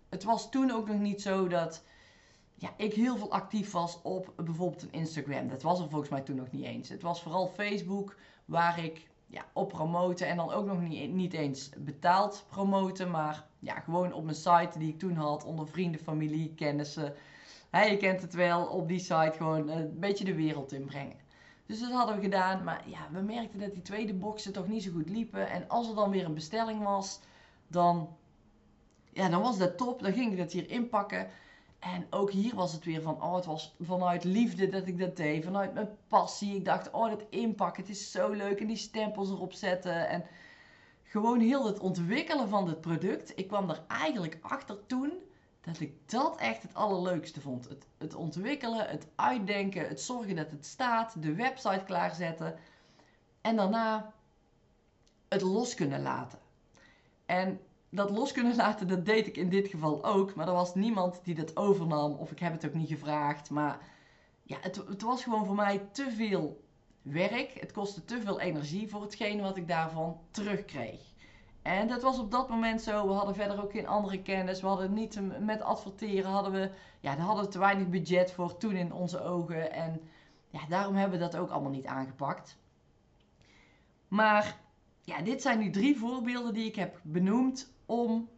het 0.09 0.23
was 0.23 0.49
toen 0.49 0.71
ook 0.71 0.87
nog 0.87 0.99
niet 0.99 1.21
zo 1.21 1.47
dat 1.47 1.83
ja, 2.55 2.73
ik 2.77 2.93
heel 2.93 3.17
veel 3.17 3.31
actief 3.31 3.71
was 3.71 4.01
op 4.01 4.33
bijvoorbeeld 4.35 4.81
een 4.81 4.91
Instagram. 4.91 5.47
Dat 5.47 5.61
was 5.61 5.79
er 5.79 5.89
volgens 5.89 6.09
mij 6.09 6.21
toen 6.21 6.35
nog 6.35 6.51
niet 6.51 6.65
eens. 6.65 6.89
Het 6.89 7.01
was 7.01 7.21
vooral 7.21 7.47
Facebook 7.47 8.15
waar 8.45 8.83
ik 8.83 9.07
ja, 9.27 9.45
op 9.53 9.69
promoten 9.69 10.27
en 10.27 10.37
dan 10.37 10.51
ook 10.51 10.65
nog 10.65 10.81
niet, 10.81 11.13
niet 11.13 11.33
eens 11.33 11.69
betaald 11.77 12.45
promoten, 12.49 13.11
maar 13.11 13.47
ja, 13.59 13.79
gewoon 13.79 14.13
op 14.13 14.23
mijn 14.23 14.35
site 14.35 14.79
die 14.79 14.89
ik 14.89 14.99
toen 14.99 15.15
had 15.15 15.43
onder 15.43 15.67
vrienden, 15.67 16.01
familie, 16.01 16.53
kennissen. 16.55 17.13
Hey, 17.69 17.91
je 17.91 17.97
kent 17.97 18.21
het 18.21 18.33
wel, 18.33 18.65
op 18.65 18.87
die 18.87 18.99
site 18.99 19.33
gewoon 19.37 19.69
een 19.69 19.99
beetje 19.99 20.25
de 20.25 20.35
wereld 20.35 20.71
inbrengen. 20.71 21.24
Dus 21.65 21.79
dat 21.79 21.91
hadden 21.91 22.15
we 22.15 22.21
gedaan. 22.21 22.63
Maar 22.63 22.89
ja, 22.89 23.07
we 23.11 23.19
merkten 23.19 23.59
dat 23.59 23.73
die 23.73 23.81
tweede 23.81 24.13
boxen 24.13 24.53
toch 24.53 24.67
niet 24.67 24.83
zo 24.83 24.91
goed 24.91 25.09
liepen. 25.09 25.49
En 25.49 25.69
als 25.69 25.89
er 25.89 25.95
dan 25.95 26.09
weer 26.09 26.25
een 26.25 26.33
bestelling 26.33 26.83
was, 26.83 27.19
dan, 27.67 28.15
ja, 29.13 29.29
dan 29.29 29.41
was 29.41 29.57
dat 29.57 29.77
top. 29.77 30.01
Dan 30.01 30.13
ging 30.13 30.31
ik 30.31 30.37
dat 30.37 30.51
hier 30.51 30.69
inpakken. 30.69 31.27
En 31.79 32.07
ook 32.09 32.31
hier 32.31 32.55
was 32.55 32.73
het 32.73 32.85
weer 32.85 33.01
van, 33.01 33.23
oh, 33.23 33.35
het 33.35 33.45
was 33.45 33.75
vanuit 33.81 34.23
liefde 34.23 34.69
dat 34.69 34.87
ik 34.87 34.99
dat 34.99 35.17
deed. 35.17 35.43
Vanuit 35.43 35.73
mijn 35.73 35.97
passie. 36.07 36.55
Ik 36.55 36.65
dacht, 36.65 36.91
oh, 36.91 37.09
dat 37.09 37.25
inpakken, 37.29 37.81
het 37.81 37.91
is 37.91 38.11
zo 38.11 38.31
leuk. 38.31 38.59
En 38.59 38.67
die 38.67 38.77
stempels 38.77 39.29
erop 39.29 39.53
zetten. 39.53 40.07
En 40.09 40.25
gewoon 41.03 41.39
heel 41.39 41.65
het 41.65 41.79
ontwikkelen 41.79 42.49
van 42.49 42.67
het 42.67 42.81
product. 42.81 43.31
Ik 43.35 43.47
kwam 43.47 43.69
er 43.69 43.83
eigenlijk 43.87 44.37
achter 44.41 44.85
toen 44.85 45.11
dat 45.65 45.79
ik 45.79 46.09
dat 46.09 46.37
echt 46.39 46.61
het 46.61 46.73
allerleukste 46.73 47.41
vond. 47.41 47.69
Het, 47.69 47.85
het 47.97 48.15
ontwikkelen, 48.15 48.89
het 48.89 49.07
uitdenken, 49.15 49.87
het 49.87 50.01
zorgen 50.01 50.35
dat 50.35 50.51
het 50.51 50.65
staat, 50.65 51.21
de 51.21 51.33
website 51.33 51.83
klaarzetten 51.85 52.55
en 53.41 53.55
daarna 53.55 54.13
het 55.27 55.41
los 55.41 55.73
kunnen 55.73 56.01
laten. 56.01 56.39
En 57.25 57.59
dat 57.89 58.09
los 58.09 58.31
kunnen 58.31 58.55
laten, 58.65 58.87
dat 58.87 59.05
deed 59.05 59.27
ik 59.27 59.37
in 59.37 59.49
dit 59.49 59.67
geval 59.67 60.05
ook, 60.05 60.35
maar 60.35 60.47
er 60.47 60.53
was 60.53 60.75
niemand 60.75 61.19
die 61.23 61.35
dat 61.35 61.57
overnam 61.57 62.11
of 62.11 62.31
ik 62.31 62.39
heb 62.39 62.51
het 62.51 62.65
ook 62.65 62.73
niet 62.73 62.89
gevraagd. 62.89 63.49
Maar 63.49 63.79
ja, 64.43 64.57
het, 64.61 64.75
het 64.75 65.01
was 65.01 65.23
gewoon 65.23 65.45
voor 65.45 65.55
mij 65.55 65.87
te 65.91 66.11
veel 66.11 66.63
werk. 67.01 67.59
Het 67.59 67.71
kostte 67.71 68.05
te 68.05 68.21
veel 68.21 68.39
energie 68.39 68.89
voor 68.89 69.01
hetgeen 69.01 69.41
wat 69.41 69.57
ik 69.57 69.67
daarvan 69.67 70.19
terugkreeg. 70.31 71.14
En 71.65 71.87
dat 71.87 72.01
was 72.01 72.19
op 72.19 72.31
dat 72.31 72.49
moment 72.49 72.81
zo. 72.81 73.07
We 73.07 73.13
hadden 73.13 73.35
verder 73.35 73.63
ook 73.63 73.71
geen 73.71 73.87
andere 73.87 74.21
kennis. 74.21 74.61
We 74.61 74.67
hadden 74.67 74.93
niet 74.93 75.19
met 75.39 75.61
adverteren. 75.61 76.31
Hadden 76.31 76.51
we, 76.51 76.71
ja, 76.99 77.15
daar 77.15 77.25
hadden 77.25 77.45
we 77.45 77.51
te 77.51 77.59
weinig 77.59 77.89
budget 77.89 78.31
voor 78.31 78.57
toen 78.57 78.75
in 78.75 78.93
onze 78.93 79.23
ogen. 79.23 79.71
En 79.71 80.01
ja, 80.49 80.59
daarom 80.69 80.95
hebben 80.95 81.19
we 81.19 81.23
dat 81.25 81.35
ook 81.35 81.49
allemaal 81.49 81.71
niet 81.71 81.85
aangepakt. 81.85 82.57
Maar 84.07 84.59
ja, 85.01 85.21
dit 85.21 85.41
zijn 85.41 85.59
nu 85.59 85.69
drie 85.69 85.97
voorbeelden 85.97 86.53
die 86.53 86.65
ik 86.65 86.75
heb 86.75 86.99
benoemd 87.03 87.73
om 87.85 88.29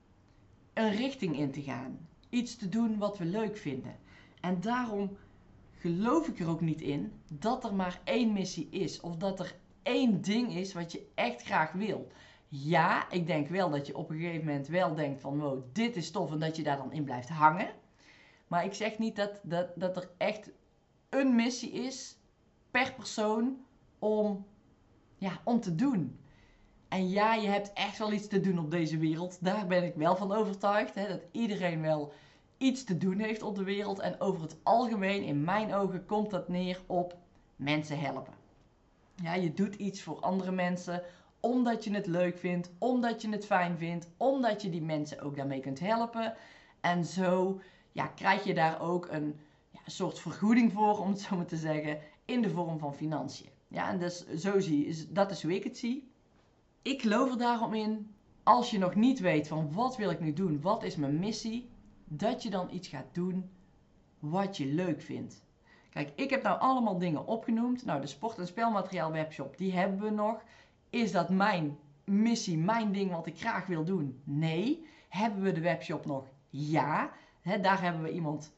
een 0.73 0.91
richting 0.91 1.37
in 1.37 1.51
te 1.51 1.61
gaan. 1.61 2.07
Iets 2.29 2.55
te 2.55 2.69
doen 2.69 2.97
wat 2.97 3.17
we 3.17 3.25
leuk 3.25 3.57
vinden. 3.57 3.95
En 4.41 4.61
daarom 4.61 5.17
geloof 5.71 6.27
ik 6.27 6.39
er 6.39 6.49
ook 6.49 6.61
niet 6.61 6.81
in 6.81 7.11
dat 7.33 7.63
er 7.63 7.75
maar 7.75 7.99
één 8.03 8.33
missie 8.33 8.67
is. 8.69 8.99
Of 8.99 9.17
dat 9.17 9.39
er 9.39 9.55
één 9.83 10.21
ding 10.21 10.55
is 10.55 10.73
wat 10.73 10.91
je 10.91 11.07
echt 11.15 11.41
graag 11.41 11.71
wil 11.71 12.07
ja, 12.47 13.11
ik 13.11 13.27
denk 13.27 13.47
wel 13.47 13.69
dat 13.69 13.87
je 13.87 13.97
op 13.97 14.09
een 14.09 14.17
gegeven 14.17 14.45
moment 14.45 14.67
wel 14.67 14.95
denkt 14.95 15.21
van 15.21 15.39
wow, 15.39 15.63
dit 15.71 15.95
is 15.95 16.11
tof 16.11 16.31
en 16.31 16.39
dat 16.39 16.55
je 16.55 16.63
daar 16.63 16.77
dan 16.77 16.91
in 16.91 17.03
blijft 17.03 17.29
hangen. 17.29 17.69
Maar 18.47 18.65
ik 18.65 18.73
zeg 18.73 18.97
niet 18.97 19.15
dat, 19.15 19.39
dat, 19.43 19.67
dat 19.75 19.97
er 19.97 20.09
echt 20.17 20.49
een 21.09 21.35
missie 21.35 21.71
is 21.71 22.17
per 22.71 22.93
persoon 22.93 23.57
om, 23.99 24.45
ja, 25.17 25.41
om 25.43 25.59
te 25.59 25.75
doen. 25.75 26.19
En 26.87 27.09
ja, 27.09 27.33
je 27.33 27.47
hebt 27.47 27.73
echt 27.73 27.97
wel 27.97 28.11
iets 28.11 28.27
te 28.27 28.39
doen 28.39 28.59
op 28.59 28.71
deze 28.71 28.97
wereld. 28.97 29.37
Daar 29.43 29.67
ben 29.67 29.83
ik 29.83 29.95
wel 29.95 30.15
van 30.15 30.31
overtuigd. 30.31 30.95
Hè, 30.95 31.07
dat 31.07 31.21
iedereen 31.31 31.81
wel 31.81 32.13
iets 32.57 32.83
te 32.83 32.97
doen 32.97 33.19
heeft 33.19 33.41
op 33.41 33.55
de 33.55 33.63
wereld. 33.63 33.99
En 33.99 34.19
over 34.19 34.41
het 34.41 34.57
algemeen, 34.63 35.23
in 35.23 35.43
mijn 35.43 35.73
ogen, 35.73 36.05
komt 36.05 36.29
dat 36.29 36.47
neer 36.47 36.81
op 36.85 37.17
mensen 37.55 37.99
helpen. 37.99 38.33
Ja, 39.15 39.33
je 39.33 39.53
doet 39.53 39.75
iets 39.75 40.01
voor 40.01 40.19
andere 40.19 40.51
mensen 40.51 41.03
omdat 41.39 41.83
je 41.83 41.93
het 41.93 42.07
leuk 42.07 42.37
vindt, 42.37 42.71
omdat 42.77 43.21
je 43.21 43.29
het 43.29 43.45
fijn 43.45 43.77
vindt, 43.77 44.09
omdat 44.17 44.61
je 44.61 44.69
die 44.69 44.81
mensen 44.81 45.21
ook 45.21 45.35
daarmee 45.35 45.59
kunt 45.59 45.79
helpen. 45.79 46.33
En 46.81 47.05
zo 47.05 47.61
ja, 47.91 48.07
krijg 48.07 48.43
je 48.43 48.53
daar 48.53 48.81
ook 48.81 49.07
een, 49.11 49.39
ja, 49.71 49.79
soort 49.85 50.19
vergoeding 50.19 50.73
voor, 50.73 50.99
om 50.99 51.09
het 51.09 51.21
zo 51.21 51.35
maar 51.35 51.45
te 51.45 51.57
zeggen, 51.57 51.99
in 52.25 52.41
de 52.41 52.49
vorm 52.49 52.79
van 52.79 52.95
financiën. 52.95 53.49
Ja, 53.67 53.89
en 53.89 53.99
dus 53.99 54.27
zo 54.27 54.59
zie, 54.59 55.07
dat 55.09 55.31
is 55.31 55.41
hoe 55.43 55.55
ik 55.55 55.63
het 55.63 55.77
zie. 55.77 56.11
Ik 56.81 57.01
geloof 57.01 57.31
er 57.31 57.37
daarom 57.37 57.73
in, 57.73 58.15
als 58.43 58.71
je 58.71 58.77
nog 58.77 58.95
niet 58.95 59.19
weet 59.19 59.47
van 59.47 59.73
wat 59.73 59.97
wil 59.97 60.09
ik 60.09 60.19
nu 60.19 60.33
doen, 60.33 60.61
wat 60.61 60.83
is 60.83 60.95
mijn 60.95 61.19
missie, 61.19 61.69
dat 62.03 62.43
je 62.43 62.49
dan 62.49 62.69
iets 62.71 62.87
gaat 62.87 63.13
doen 63.13 63.49
wat 64.19 64.57
je 64.57 64.65
leuk 64.65 65.01
vindt. 65.01 65.45
Kijk, 65.89 66.11
ik 66.15 66.29
heb 66.29 66.43
nou 66.43 66.59
allemaal 66.59 66.97
dingen 66.97 67.27
opgenoemd. 67.27 67.85
Nou, 67.85 68.01
de 68.01 68.07
sport- 68.07 68.37
en 68.37 68.47
spelmateriaal 68.47 69.11
webshop, 69.11 69.57
die 69.57 69.73
hebben 69.73 69.99
we 69.99 70.09
nog. 70.09 70.43
Is 70.89 71.11
dat 71.11 71.29
mijn 71.29 71.77
missie, 72.03 72.57
mijn 72.57 72.91
ding 72.91 73.11
wat 73.11 73.27
ik 73.27 73.39
graag 73.39 73.65
wil 73.65 73.83
doen? 73.83 74.21
Nee. 74.23 74.85
Hebben 75.09 75.43
we 75.43 75.51
de 75.51 75.61
webshop 75.61 76.05
nog? 76.05 76.25
Ja. 76.49 77.11
daar 77.61 77.81
hebben 77.81 78.01
we 78.01 78.11
iemand 78.11 78.53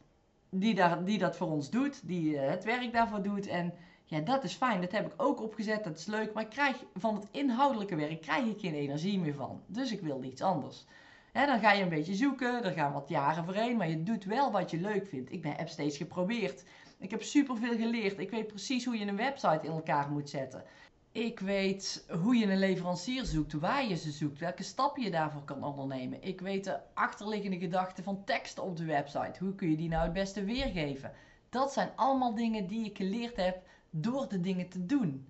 die, 0.50 0.75
daar, 0.75 1.03
die 1.03 1.17
dat 1.17 1.38
voor 1.38 1.51
ons 1.51 1.69
doet, 1.69 2.07
die 2.07 2.33
uh, 2.33 2.50
het 2.50 2.63
werk 2.63 2.93
daarvoor 2.93 3.21
doet. 3.21 3.48
En 3.48 3.74
ja, 4.05 4.19
dat 4.19 4.43
is 4.43 4.53
fijn. 4.53 4.81
Dat 4.81 4.91
heb 4.91 5.05
ik 5.05 5.13
ook 5.21 5.41
opgezet. 5.41 5.83
Dat 5.83 5.98
is 5.98 6.05
leuk. 6.05 6.33
Maar 6.33 6.45
krijg 6.45 6.83
van 6.95 7.15
het 7.15 7.27
inhoudelijke 7.31 7.95
werk 7.95 8.21
krijg 8.21 8.45
ik 8.45 8.59
geen 8.59 8.74
energie 8.74 9.19
meer 9.19 9.33
van. 9.33 9.62
Dus 9.65 9.91
ik 9.91 10.01
wilde 10.01 10.27
iets 10.27 10.41
anders. 10.41 10.86
dan 11.33 11.59
ga 11.59 11.71
je 11.71 11.83
een 11.83 11.89
beetje 11.89 12.15
zoeken. 12.15 12.63
Er 12.63 12.71
gaan 12.71 12.93
wat 12.93 13.09
jaren 13.09 13.45
voorheen. 13.45 13.77
Maar 13.77 13.89
je 13.89 14.03
doet 14.03 14.24
wel 14.24 14.51
wat 14.51 14.71
je 14.71 14.77
leuk 14.77 15.07
vindt. 15.07 15.31
Ik 15.31 15.41
ben, 15.41 15.55
heb 15.55 15.69
steeds 15.69 15.98
geprobeerd. 15.98 16.63
Ik 17.00 17.12
heb 17.12 17.24
superveel 17.24 17.75
geleerd. 17.75 18.19
Ik 18.19 18.29
weet 18.29 18.48
precies 18.48 18.86
hoe 18.86 18.98
je 18.98 19.05
een 19.05 19.15
website 19.15 19.59
in 19.65 19.71
elkaar 19.71 20.12
moet 20.12 20.29
zetten. 20.29 20.63
Ik 21.11 21.39
weet 21.39 22.05
hoe 22.23 22.35
je 22.35 22.45
een 22.45 22.59
leverancier 22.59 23.25
zoekt, 23.25 23.53
waar 23.53 23.87
je 23.87 23.95
ze 23.95 24.11
zoekt, 24.11 24.39
welke 24.39 24.63
stappen 24.63 25.03
je 25.03 25.11
daarvoor 25.11 25.43
kan 25.43 25.63
ondernemen. 25.63 26.23
Ik 26.23 26.41
weet 26.41 26.63
de 26.63 26.79
achterliggende 26.93 27.57
gedachten 27.57 28.03
van 28.03 28.23
teksten 28.23 28.63
op 28.63 28.77
de 28.77 28.85
website. 28.85 29.43
Hoe 29.43 29.55
kun 29.55 29.69
je 29.69 29.77
die 29.77 29.89
nou 29.89 30.03
het 30.03 30.13
beste 30.13 30.43
weergeven? 30.43 31.11
Dat 31.49 31.73
zijn 31.73 31.91
allemaal 31.95 32.35
dingen 32.35 32.67
die 32.67 32.85
ik 32.85 32.97
geleerd 32.97 33.35
heb 33.35 33.61
door 33.89 34.29
de 34.29 34.39
dingen 34.39 34.69
te 34.69 34.85
doen. 34.85 35.27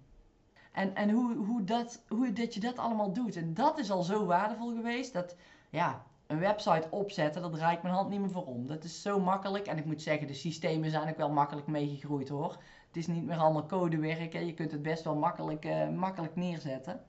En, 0.71 0.95
en 0.95 1.09
hoe, 1.09 1.35
hoe, 1.35 1.63
dat, 1.63 2.03
hoe 2.07 2.33
dat 2.33 2.53
je 2.53 2.59
dat 2.59 2.77
allemaal 2.77 3.13
doet. 3.13 3.35
En 3.35 3.53
dat 3.53 3.77
is 3.79 3.91
al 3.91 4.03
zo 4.03 4.25
waardevol 4.25 4.75
geweest 4.75 5.13
dat, 5.13 5.35
ja, 5.69 6.05
een 6.29 6.39
website 6.39 6.87
opzetten, 6.89 7.41
dat 7.41 7.53
draait 7.53 7.81
mijn 7.81 7.93
hand 7.93 8.09
niet 8.09 8.19
meer 8.19 8.31
voor 8.31 8.45
om. 8.45 8.67
Dat 8.67 8.83
is 8.83 9.01
zo 9.01 9.19
makkelijk. 9.19 9.67
En 9.67 9.77
ik 9.77 9.85
moet 9.85 10.01
zeggen, 10.01 10.27
de 10.27 10.33
systemen 10.33 10.91
zijn 10.91 11.09
ook 11.09 11.17
wel 11.17 11.31
makkelijk 11.31 11.67
meegegroeid 11.67 12.29
hoor. 12.29 12.51
Het 12.87 12.97
is 12.97 13.07
niet 13.07 13.25
meer 13.25 13.37
allemaal 13.37 13.65
codewerk. 13.65 14.33
Hè. 14.33 14.39
Je 14.39 14.53
kunt 14.53 14.71
het 14.71 14.81
best 14.81 15.03
wel 15.03 15.15
makkelijk, 15.15 15.65
uh, 15.65 15.89
makkelijk 15.89 16.35
neerzetten. 16.35 17.01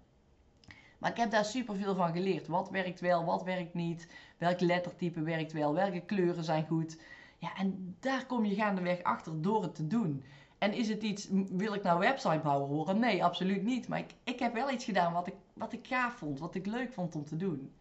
Maar 0.98 1.10
ik 1.10 1.16
heb 1.16 1.30
daar 1.30 1.44
super 1.44 1.76
veel 1.76 1.94
van 1.94 2.12
geleerd. 2.12 2.46
Wat 2.46 2.70
werkt 2.70 3.00
wel, 3.00 3.24
wat 3.24 3.42
werkt 3.42 3.74
niet. 3.74 4.08
Welk 4.38 4.60
lettertype 4.60 5.22
werkt 5.22 5.52
wel, 5.52 5.74
welke 5.74 6.00
kleuren 6.00 6.44
zijn 6.44 6.66
goed. 6.66 7.00
Ja, 7.38 7.56
en 7.56 7.96
daar 8.00 8.26
kom 8.26 8.44
je 8.44 8.54
gaandeweg 8.54 9.02
achter 9.02 9.42
door 9.42 9.62
het 9.62 9.74
te 9.74 9.86
doen. 9.86 10.24
En 10.58 10.72
is 10.72 10.88
het 10.88 11.02
iets, 11.02 11.28
wil 11.50 11.74
ik 11.74 11.82
nou 11.82 11.98
website 11.98 12.40
bouwen 12.42 12.68
horen? 12.68 12.98
Nee, 12.98 13.24
absoluut 13.24 13.62
niet. 13.62 13.88
Maar 13.88 13.98
ik, 13.98 14.14
ik 14.24 14.38
heb 14.38 14.54
wel 14.54 14.70
iets 14.70 14.84
gedaan 14.84 15.12
wat 15.12 15.26
ik, 15.26 15.34
wat 15.52 15.72
ik 15.72 15.86
gaaf 15.86 16.14
vond, 16.14 16.38
wat 16.38 16.54
ik 16.54 16.66
leuk 16.66 16.92
vond 16.92 17.14
om 17.14 17.24
te 17.24 17.36
doen. 17.36 17.72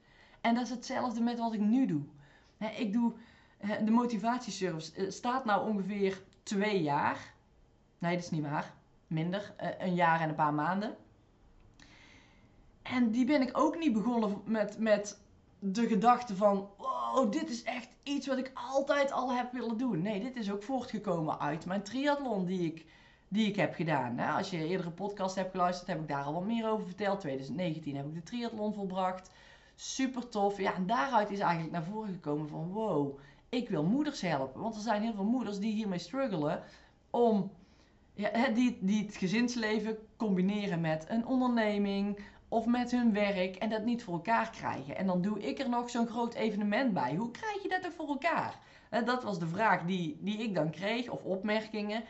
En 0.41 0.55
dat 0.55 0.63
is 0.63 0.69
hetzelfde 0.69 1.21
met 1.21 1.39
wat 1.39 1.53
ik 1.53 1.59
nu 1.59 1.85
doe. 1.85 2.01
Ik 2.77 2.93
doe 2.93 3.13
de 3.83 3.91
motivatieservice. 3.91 4.93
Eh, 4.95 5.09
staat 5.09 5.45
nou 5.45 5.69
ongeveer 5.69 6.23
twee 6.43 6.81
jaar. 6.81 7.33
Nee, 7.97 8.15
dat 8.15 8.23
is 8.23 8.31
niet 8.31 8.43
waar. 8.43 8.73
Minder. 9.07 9.53
Eh, 9.57 9.69
een 9.79 9.95
jaar 9.95 10.21
en 10.21 10.29
een 10.29 10.35
paar 10.35 10.53
maanden. 10.53 10.95
En 12.81 13.11
die 13.11 13.25
ben 13.25 13.41
ik 13.41 13.57
ook 13.57 13.77
niet 13.77 13.93
begonnen 13.93 14.41
met, 14.45 14.79
met 14.79 15.19
de 15.59 15.87
gedachte 15.87 16.35
van: 16.35 16.69
oh, 16.77 17.31
dit 17.31 17.49
is 17.49 17.63
echt 17.63 17.95
iets 18.03 18.27
wat 18.27 18.37
ik 18.37 18.51
altijd 18.53 19.11
al 19.11 19.33
heb 19.33 19.51
willen 19.51 19.77
doen. 19.77 20.01
Nee, 20.01 20.19
dit 20.19 20.35
is 20.35 20.51
ook 20.51 20.63
voortgekomen 20.63 21.39
uit 21.39 21.65
mijn 21.65 21.83
triathlon 21.83 22.45
die 22.45 22.73
ik, 22.73 22.85
die 23.27 23.47
ik 23.47 23.55
heb 23.55 23.73
gedaan. 23.73 24.19
Als 24.19 24.49
je 24.49 24.65
eerdere 24.65 24.91
podcast 24.91 25.35
hebt 25.35 25.51
geluisterd, 25.51 25.87
heb 25.87 25.99
ik 25.99 26.07
daar 26.07 26.23
al 26.23 26.33
wat 26.33 26.45
meer 26.45 26.69
over 26.69 26.85
verteld. 26.85 27.19
2019 27.19 27.95
heb 27.95 28.05
ik 28.05 28.13
de 28.13 28.23
triathlon 28.23 28.73
volbracht 28.73 29.31
super 29.81 30.29
tof. 30.29 30.57
Ja, 30.57 30.73
en 30.73 30.85
daaruit 30.85 31.31
is 31.31 31.39
eigenlijk 31.39 31.71
naar 31.71 31.83
voren 31.83 32.13
gekomen 32.13 32.49
van 32.49 32.71
wow, 32.71 33.19
ik 33.49 33.69
wil 33.69 33.83
moeders 33.83 34.21
helpen. 34.21 34.61
Want 34.61 34.75
er 34.75 34.81
zijn 34.81 35.01
heel 35.01 35.13
veel 35.13 35.23
moeders 35.23 35.59
die 35.59 35.73
hiermee 35.73 35.99
struggelen 35.99 36.63
om 37.09 37.51
ja, 38.13 38.47
die, 38.47 38.77
die 38.81 39.05
het 39.05 39.15
gezinsleven 39.15 39.97
combineren 40.17 40.81
met 40.81 41.05
een 41.09 41.25
onderneming 41.25 42.19
of 42.47 42.65
met 42.65 42.91
hun 42.91 43.13
werk 43.13 43.55
en 43.55 43.69
dat 43.69 43.83
niet 43.83 44.03
voor 44.03 44.13
elkaar 44.13 44.49
krijgen. 44.49 44.97
En 44.97 45.07
dan 45.07 45.21
doe 45.21 45.39
ik 45.39 45.59
er 45.59 45.69
nog 45.69 45.89
zo'n 45.89 46.07
groot 46.07 46.33
evenement 46.33 46.93
bij. 46.93 47.15
Hoe 47.15 47.31
krijg 47.31 47.63
je 47.63 47.69
dat 47.69 47.85
er 47.85 47.91
voor 47.91 48.07
elkaar? 48.07 48.59
Dat 49.05 49.23
was 49.23 49.39
de 49.39 49.47
vraag 49.47 49.83
die, 49.83 50.17
die 50.21 50.37
ik 50.37 50.55
dan 50.55 50.71
kreeg, 50.71 51.09
of 51.09 51.23
opmerkingen. 51.23 52.03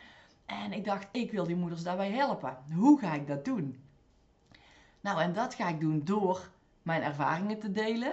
En 0.46 0.72
ik 0.72 0.84
dacht, 0.84 1.08
ik 1.12 1.30
wil 1.30 1.44
die 1.44 1.56
moeders 1.56 1.82
daarbij 1.82 2.10
helpen. 2.10 2.56
Hoe 2.74 2.98
ga 2.98 3.14
ik 3.14 3.26
dat 3.26 3.44
doen? 3.44 3.84
Nou, 5.00 5.20
en 5.20 5.32
dat 5.32 5.54
ga 5.54 5.68
ik 5.68 5.80
doen 5.80 6.00
door 6.04 6.50
mijn 6.82 7.02
ervaringen 7.02 7.58
te 7.58 7.70
delen. 7.70 8.12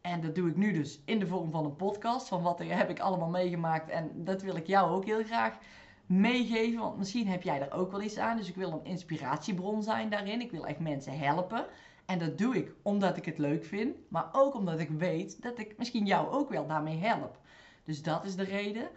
En 0.00 0.20
dat 0.20 0.34
doe 0.34 0.48
ik 0.48 0.56
nu 0.56 0.72
dus 0.72 1.00
in 1.04 1.18
de 1.18 1.26
vorm 1.26 1.50
van 1.50 1.64
een 1.64 1.76
podcast. 1.76 2.28
Van 2.28 2.42
wat 2.42 2.58
heb 2.58 2.90
ik 2.90 3.00
allemaal 3.00 3.28
meegemaakt. 3.28 3.88
En 3.88 4.10
dat 4.14 4.42
wil 4.42 4.56
ik 4.56 4.66
jou 4.66 4.90
ook 4.90 5.04
heel 5.04 5.24
graag 5.24 5.58
meegeven. 6.06 6.80
Want 6.80 6.98
misschien 6.98 7.28
heb 7.28 7.42
jij 7.42 7.60
er 7.60 7.72
ook 7.72 7.90
wel 7.90 8.02
iets 8.02 8.18
aan. 8.18 8.36
Dus 8.36 8.48
ik 8.48 8.54
wil 8.54 8.72
een 8.72 8.90
inspiratiebron 8.90 9.82
zijn 9.82 10.08
daarin. 10.08 10.40
Ik 10.40 10.50
wil 10.50 10.66
echt 10.66 10.78
mensen 10.78 11.18
helpen. 11.18 11.66
En 12.06 12.18
dat 12.18 12.38
doe 12.38 12.56
ik 12.56 12.72
omdat 12.82 13.16
ik 13.16 13.24
het 13.24 13.38
leuk 13.38 13.64
vind. 13.64 13.96
Maar 14.08 14.28
ook 14.32 14.54
omdat 14.54 14.78
ik 14.78 14.90
weet 14.90 15.42
dat 15.42 15.58
ik 15.58 15.74
misschien 15.78 16.06
jou 16.06 16.30
ook 16.30 16.50
wel 16.50 16.66
daarmee 16.66 16.98
help. 16.98 17.38
Dus 17.84 18.02
dat 18.02 18.24
is 18.24 18.36
de 18.36 18.44
reden. 18.44 18.88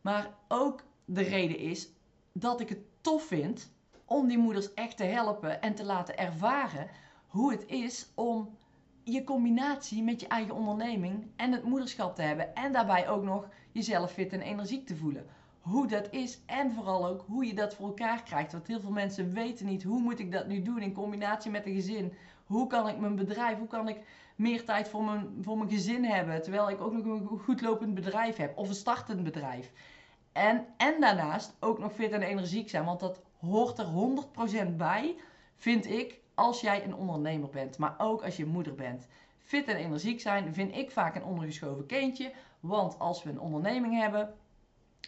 Maar 0.00 0.30
ook 0.48 0.82
de 1.04 1.22
reden 1.22 1.58
is 1.58 1.88
dat 2.32 2.60
ik 2.60 2.68
het 2.68 2.80
tof 3.00 3.22
vind 3.22 3.72
om 4.04 4.28
die 4.28 4.38
moeders 4.38 4.74
echt 4.74 4.96
te 4.96 5.04
helpen 5.04 5.62
en 5.62 5.74
te 5.74 5.84
laten 5.84 6.18
ervaren 6.18 6.88
hoe 7.32 7.52
het 7.52 7.66
is 7.66 8.08
om 8.14 8.56
je 9.04 9.24
combinatie 9.24 10.02
met 10.02 10.20
je 10.20 10.26
eigen 10.26 10.54
onderneming 10.54 11.26
en 11.36 11.52
het 11.52 11.64
moederschap 11.64 12.14
te 12.14 12.22
hebben. 12.22 12.54
En 12.54 12.72
daarbij 12.72 13.08
ook 13.08 13.22
nog 13.22 13.48
jezelf 13.70 14.12
fit 14.12 14.32
en 14.32 14.40
energiek 14.40 14.86
te 14.86 14.96
voelen. 14.96 15.26
Hoe 15.60 15.86
dat 15.86 16.08
is 16.10 16.40
en 16.46 16.72
vooral 16.72 17.06
ook 17.06 17.24
hoe 17.26 17.46
je 17.46 17.54
dat 17.54 17.74
voor 17.74 17.86
elkaar 17.86 18.22
krijgt. 18.22 18.52
Want 18.52 18.66
heel 18.66 18.80
veel 18.80 18.90
mensen 18.90 19.32
weten 19.32 19.66
niet 19.66 19.82
hoe 19.82 20.00
moet 20.00 20.18
ik 20.18 20.32
dat 20.32 20.46
nu 20.46 20.62
doen 20.62 20.80
in 20.80 20.92
combinatie 20.92 21.50
met 21.50 21.66
een 21.66 21.74
gezin. 21.74 22.12
Hoe 22.46 22.66
kan 22.66 22.88
ik 22.88 22.98
mijn 22.98 23.16
bedrijf, 23.16 23.58
hoe 23.58 23.66
kan 23.66 23.88
ik 23.88 24.00
meer 24.36 24.64
tijd 24.64 24.88
voor 24.88 25.04
mijn, 25.04 25.28
voor 25.40 25.58
mijn 25.58 25.70
gezin 25.70 26.04
hebben. 26.04 26.42
Terwijl 26.42 26.70
ik 26.70 26.80
ook 26.80 26.92
nog 26.92 27.04
een 27.04 27.38
goed 27.38 27.60
lopend 27.60 27.94
bedrijf 27.94 28.36
heb 28.36 28.58
of 28.58 28.68
een 28.68 28.74
startend 28.74 29.24
bedrijf. 29.24 29.72
En, 30.32 30.66
en 30.76 31.00
daarnaast 31.00 31.56
ook 31.60 31.78
nog 31.78 31.92
fit 31.92 32.12
en 32.12 32.22
energiek 32.22 32.70
zijn. 32.70 32.84
Want 32.84 33.00
dat 33.00 33.20
hoort 33.40 33.78
er 33.78 33.86
100% 34.66 34.76
bij, 34.76 35.16
vind 35.56 35.86
ik, 35.86 36.20
als 36.34 36.60
jij 36.60 36.84
een 36.84 36.94
ondernemer 36.94 37.48
bent, 37.48 37.78
maar 37.78 37.94
ook 37.98 38.22
als 38.22 38.36
je 38.36 38.46
moeder 38.46 38.74
bent. 38.74 39.06
Fit 39.38 39.68
en 39.68 39.76
energiek 39.76 40.20
zijn 40.20 40.54
vind 40.54 40.76
ik 40.76 40.90
vaak 40.90 41.14
een 41.14 41.24
ondergeschoven 41.24 41.86
kindje. 41.86 42.32
Want 42.60 42.98
als 42.98 43.22
we 43.22 43.30
een 43.30 43.40
onderneming 43.40 44.00
hebben 44.00 44.34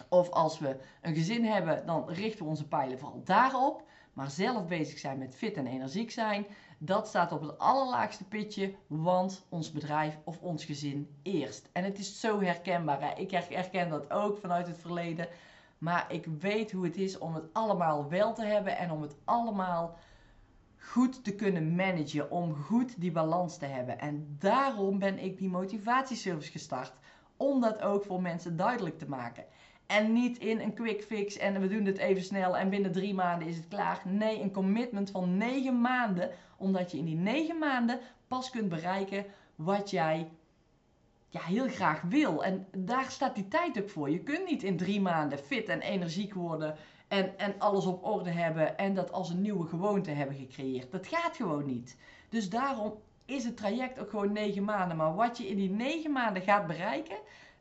of 0.09 0.31
als 0.31 0.59
we 0.59 0.77
een 1.01 1.15
gezin 1.15 1.45
hebben, 1.45 1.87
dan 1.87 2.09
richten 2.09 2.45
we 2.45 2.51
onze 2.51 2.69
pijlen 2.69 2.99
vooral 2.99 3.23
daarop. 3.25 3.83
Maar 4.13 4.31
zelf 4.31 4.67
bezig 4.67 4.99
zijn 4.99 5.19
met 5.19 5.35
fit 5.35 5.57
en 5.57 5.67
energiek 5.67 6.11
zijn, 6.11 6.47
dat 6.79 7.09
staat 7.09 7.33
op 7.33 7.41
het 7.41 7.59
allerlaagste 7.59 8.25
pitje, 8.25 8.75
want 8.87 9.45
ons 9.49 9.73
bedrijf 9.73 10.19
of 10.25 10.39
ons 10.41 10.65
gezin 10.65 11.15
eerst. 11.23 11.69
En 11.73 11.85
het 11.85 11.99
is 11.99 12.21
zo 12.21 12.41
herkenbaar. 12.41 13.01
Hè? 13.01 13.15
Ik 13.15 13.31
herken 13.31 13.89
dat 13.89 14.11
ook 14.11 14.39
vanuit 14.39 14.67
het 14.67 14.79
verleden. 14.79 15.29
Maar 15.79 16.13
ik 16.13 16.27
weet 16.39 16.73
hoe 16.73 16.85
het 16.85 16.97
is 16.97 17.19
om 17.19 17.35
het 17.35 17.45
allemaal 17.53 18.09
wel 18.09 18.35
te 18.35 18.45
hebben 18.45 18.77
en 18.77 18.91
om 18.91 19.03
het 19.03 19.17
allemaal 19.25 19.97
goed 20.91 21.25
te 21.25 21.35
kunnen 21.35 21.75
managen, 21.75 22.31
om 22.31 22.55
goed 22.55 23.01
die 23.01 23.13
balans 23.13 23.59
te 23.59 23.67
hebben. 23.67 23.99
En 23.99 24.37
daarom 24.39 24.99
ben 24.99 25.19
ik 25.19 25.39
die 25.39 25.49
motivatieservice 25.49 26.51
gestart, 26.51 26.93
om 27.37 27.61
dat 27.61 27.81
ook 27.81 28.05
voor 28.05 28.23
mensen 28.23 28.57
duidelijk 28.57 28.99
te 28.99 29.09
maken. 29.09 29.45
En 29.87 30.13
niet 30.13 30.39
in 30.39 30.61
een 30.61 30.75
quick 30.75 31.03
fix 31.03 31.37
en 31.37 31.61
we 31.61 31.69
doen 31.69 31.85
het 31.85 31.99
even 31.99 32.23
snel 32.23 32.57
en 32.57 32.71
binnen 32.71 32.93
drie 32.93 33.15
maanden 33.15 33.49
is 33.49 33.57
het 33.57 33.69
klaar. 33.69 34.03
Nee, 34.05 34.41
een 34.41 34.53
commitment 34.53 35.11
van 35.11 35.37
negen 35.37 35.81
maanden, 35.81 36.31
omdat 36.57 36.91
je 36.91 36.99
in 36.99 37.05
die 37.05 37.17
negen 37.17 37.59
maanden 37.59 38.01
pas 38.29 38.51
kunt 38.51 38.69
bereiken 38.69 39.25
wat 39.55 39.91
jij 39.91 40.29
ja, 41.29 41.41
heel 41.41 41.69
graag 41.69 42.03
wil. 42.03 42.45
En 42.45 42.67
daar 42.77 43.11
staat 43.11 43.35
die 43.35 43.49
tijd 43.49 43.81
ook 43.83 43.91
voor. 43.91 44.11
Je 44.11 44.19
kunt 44.19 44.49
niet 44.49 44.63
in 44.63 44.77
drie 44.77 45.01
maanden 45.01 45.39
fit 45.39 45.69
en 45.69 45.81
energiek 45.81 46.35
worden 46.35 46.77
en, 47.09 47.39
en 47.39 47.55
alles 47.59 47.87
op 47.87 48.05
orde 48.05 48.31
hebben 48.31 48.79
en 48.79 48.95
dat 48.95 49.13
als 49.13 49.31
een 49.31 49.41
nieuwe 49.41 49.67
gewoonte 49.67 50.11
hebben 50.11 50.37
gecreëerd. 50.37 50.91
Dat 50.93 51.07
gaat 51.07 51.37
gewoon 51.37 51.67
niet. 51.67 51.97
Dus 52.29 52.49
daarom 52.51 52.95
is 53.25 53.45
het 53.45 53.57
traject 53.57 53.99
ook 53.99 54.11
gewoon 54.11 54.33
negen 54.33 54.65
maanden. 54.65 54.97
Maar 54.97 55.15
wat 55.15 55.39
je 55.39 55.49
in 55.49 55.57
die 55.57 55.71
negen 55.71 56.13
maanden 56.13 56.43
gaat 56.43 56.67
bereiken, 56.67 57.17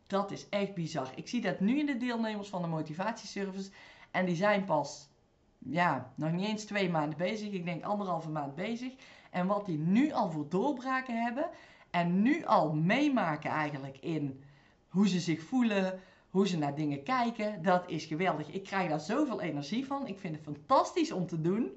dat 0.07 0.31
is 0.31 0.49
echt 0.49 0.73
bizar. 0.73 1.11
Ik 1.15 1.27
zie 1.27 1.41
dat 1.41 1.59
nu 1.59 1.79
in 1.79 1.85
de 1.85 1.97
deelnemers 1.97 2.49
van 2.49 2.61
de 2.61 2.67
motivatieservice. 2.67 3.71
En 4.11 4.25
die 4.25 4.35
zijn 4.35 4.65
pas, 4.65 5.09
ja, 5.57 6.11
nog 6.15 6.31
niet 6.31 6.47
eens 6.47 6.65
twee 6.65 6.89
maanden 6.89 7.17
bezig. 7.17 7.51
Ik 7.51 7.65
denk 7.65 7.83
anderhalve 7.83 8.29
maand 8.29 8.55
bezig. 8.55 8.93
En 9.31 9.47
wat 9.47 9.65
die 9.65 9.77
nu 9.77 10.11
al 10.11 10.31
voor 10.31 10.49
doorbraken 10.49 11.23
hebben. 11.23 11.49
En 11.89 12.21
nu 12.21 12.45
al 12.45 12.73
meemaken 12.73 13.49
eigenlijk 13.49 13.97
in 13.97 14.43
hoe 14.87 15.07
ze 15.07 15.19
zich 15.19 15.41
voelen, 15.41 15.99
hoe 16.33 16.47
ze 16.47 16.57
naar 16.57 16.75
dingen 16.75 17.03
kijken. 17.03 17.61
Dat 17.61 17.89
is 17.89 18.05
geweldig. 18.05 18.47
Ik 18.51 18.63
krijg 18.63 18.89
daar 18.89 18.99
zoveel 18.99 19.41
energie 19.41 19.85
van. 19.85 20.07
Ik 20.07 20.19
vind 20.19 20.35
het 20.35 20.43
fantastisch 20.43 21.11
om 21.11 21.27
te 21.27 21.41
doen. 21.41 21.71